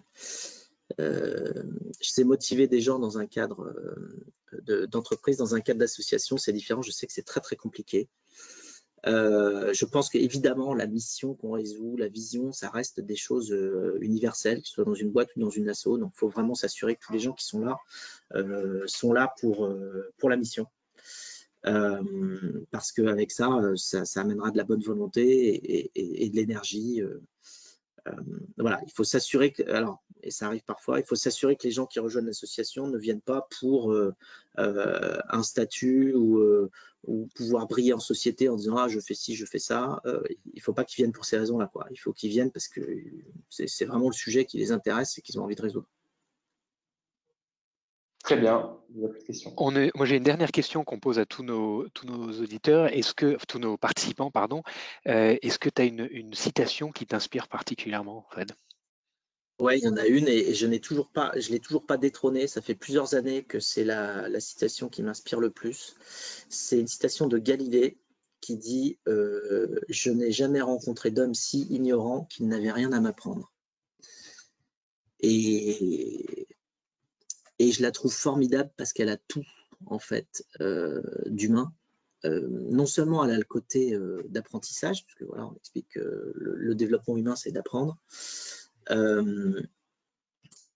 [0.98, 1.62] Je
[2.00, 3.72] sais motiver des gens dans un cadre
[4.88, 6.82] d'entreprise, dans un cadre d'association, c'est différent.
[6.82, 8.08] Je sais que c'est très, très compliqué.
[9.06, 13.96] Euh, je pense qu'évidemment, la mission qu'on résout, la vision, ça reste des choses euh,
[14.00, 15.96] universelles, que ce soit dans une boîte ou dans une asso.
[15.98, 17.78] Donc, il faut vraiment s'assurer que tous les gens qui sont là
[18.34, 19.68] euh, sont là pour,
[20.18, 20.66] pour la mission.
[21.62, 27.22] parce qu'avec ça, ça, ça, amènera de la bonne volonté et, de l'énergie euh,
[28.58, 31.70] voilà, il faut s'assurer que, alors, et ça arrive parfois, il faut s'assurer que les
[31.70, 34.14] gens qui rejoignent l'association ne viennent pas pour euh,
[34.58, 36.68] euh, un statut ou,
[37.34, 40.02] pouvoir briller en société en disant ah je fais ci, je fais ça.
[40.04, 41.86] il ne faut pas qu'ils viennent pour ces raisons-là, quoi.
[41.90, 42.82] Il faut qu'ils viennent parce que
[43.48, 45.88] c'est vraiment le sujet qui les intéresse et qu'ils ont envie de résoudre.
[48.30, 48.76] Très bien.
[49.56, 52.86] On est, moi, j'ai une dernière question qu'on pose à tous nos, tous nos auditeurs,
[52.86, 54.62] est-ce que, tous nos participants, pardon.
[55.08, 58.52] Euh, est-ce que tu as une, citation qui t'inspire particulièrement, Fred?
[59.58, 61.96] Oui, il y en a une et, je n'ai toujours pas, je l'ai toujours pas
[61.96, 62.46] détrônée.
[62.46, 65.96] Ça fait plusieurs années que c'est la, citation qui m'inspire le plus.
[66.48, 67.98] C'est une citation de Galilée
[68.40, 73.52] qui dit euh, Je n'ai jamais rencontré d'homme si ignorant qu'il n'avait rien à m'apprendre.
[75.18, 76.46] Et
[77.60, 79.44] et je la trouve formidable parce qu'elle a tout,
[79.84, 81.74] en fait, euh, d'humain.
[82.24, 86.74] Euh, non seulement elle a le côté euh, d'apprentissage, puisque voilà, on explique que le,
[86.74, 87.98] développement humain, c'est d'apprendre.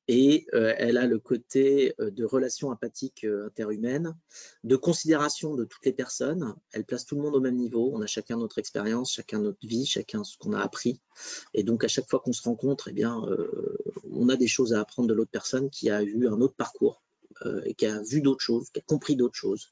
[0.09, 4.16] Et elle a le côté de relation empathique interhumaine,
[4.62, 6.55] de considération de toutes les personnes.
[6.72, 7.90] Elle place tout le monde au même niveau.
[7.94, 11.00] On a chacun notre expérience, chacun notre vie, chacun ce qu'on a appris.
[11.55, 13.24] Et donc, à chaque fois qu'on se rencontre, eh bien,
[14.11, 17.03] on a des choses à apprendre de l'autre personne qui a eu un autre parcours
[17.47, 19.70] euh, et qui a vu d'autres choses, qui a compris d'autres choses.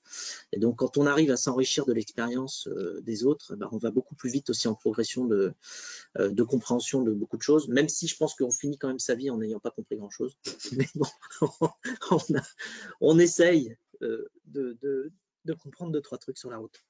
[0.52, 3.90] Et donc, quand on arrive à s'enrichir de l'expérience euh, des autres, ben, on va
[3.90, 5.52] beaucoup plus vite aussi en progression de,
[6.18, 8.98] euh, de, compréhension de beaucoup de choses, même si je pense qu'on finit quand même
[8.98, 10.36] sa vie en n'ayant pas compris grand-chose.
[10.76, 11.06] Mais bon,
[13.00, 14.30] on, essaye de,
[15.44, 16.82] de comprendre deux, trois trucs sur la route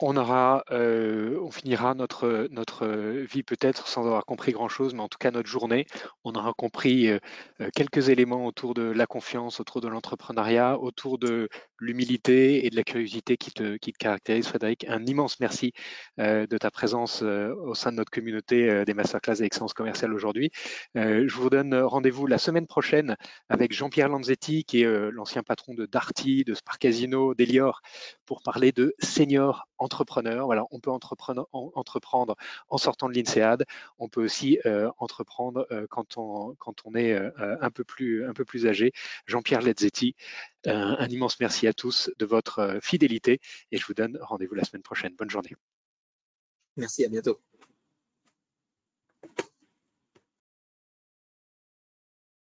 [0.00, 5.08] on aura, euh, on finira notre, notre vie peut-être sans avoir compris grand-chose, mais en
[5.08, 5.86] tout cas notre journée,
[6.24, 7.18] on aura compris euh,
[7.60, 12.76] euh, quelques éléments autour de la confiance, autour de l'entrepreneuriat, autour de l'humilité et de
[12.76, 14.84] la curiosité qui te, qui te caractérise, Frédéric.
[14.88, 15.72] Un immense merci
[16.18, 20.50] de ta présence au sein de notre communauté des masterclass d'excellence commerciale aujourd'hui.
[20.94, 23.16] je vous donne rendez-vous la semaine prochaine
[23.48, 27.82] avec Jean-Pierre Lanzetti, qui est l'ancien patron de Darty, de Spark Casino, d'Elior,
[28.26, 30.48] pour parler de senior entrepreneur.
[30.70, 31.46] On peut entreprendre,
[32.68, 33.64] en sortant de l'INSEAD.
[33.98, 36.56] On peut aussi euh, entreprendre euh, quand, on,
[36.94, 37.30] est euh,
[37.60, 38.92] un, peu plus, un peu plus âgé.
[39.26, 40.14] Jean-Pierre Ledzetti,
[40.66, 44.82] un immense merci à tous de votre fidélité et je vous donne rendez-vous la semaine
[44.82, 45.14] prochaine.
[45.16, 45.54] Bonne journée.
[46.76, 47.40] Merci, à bientôt.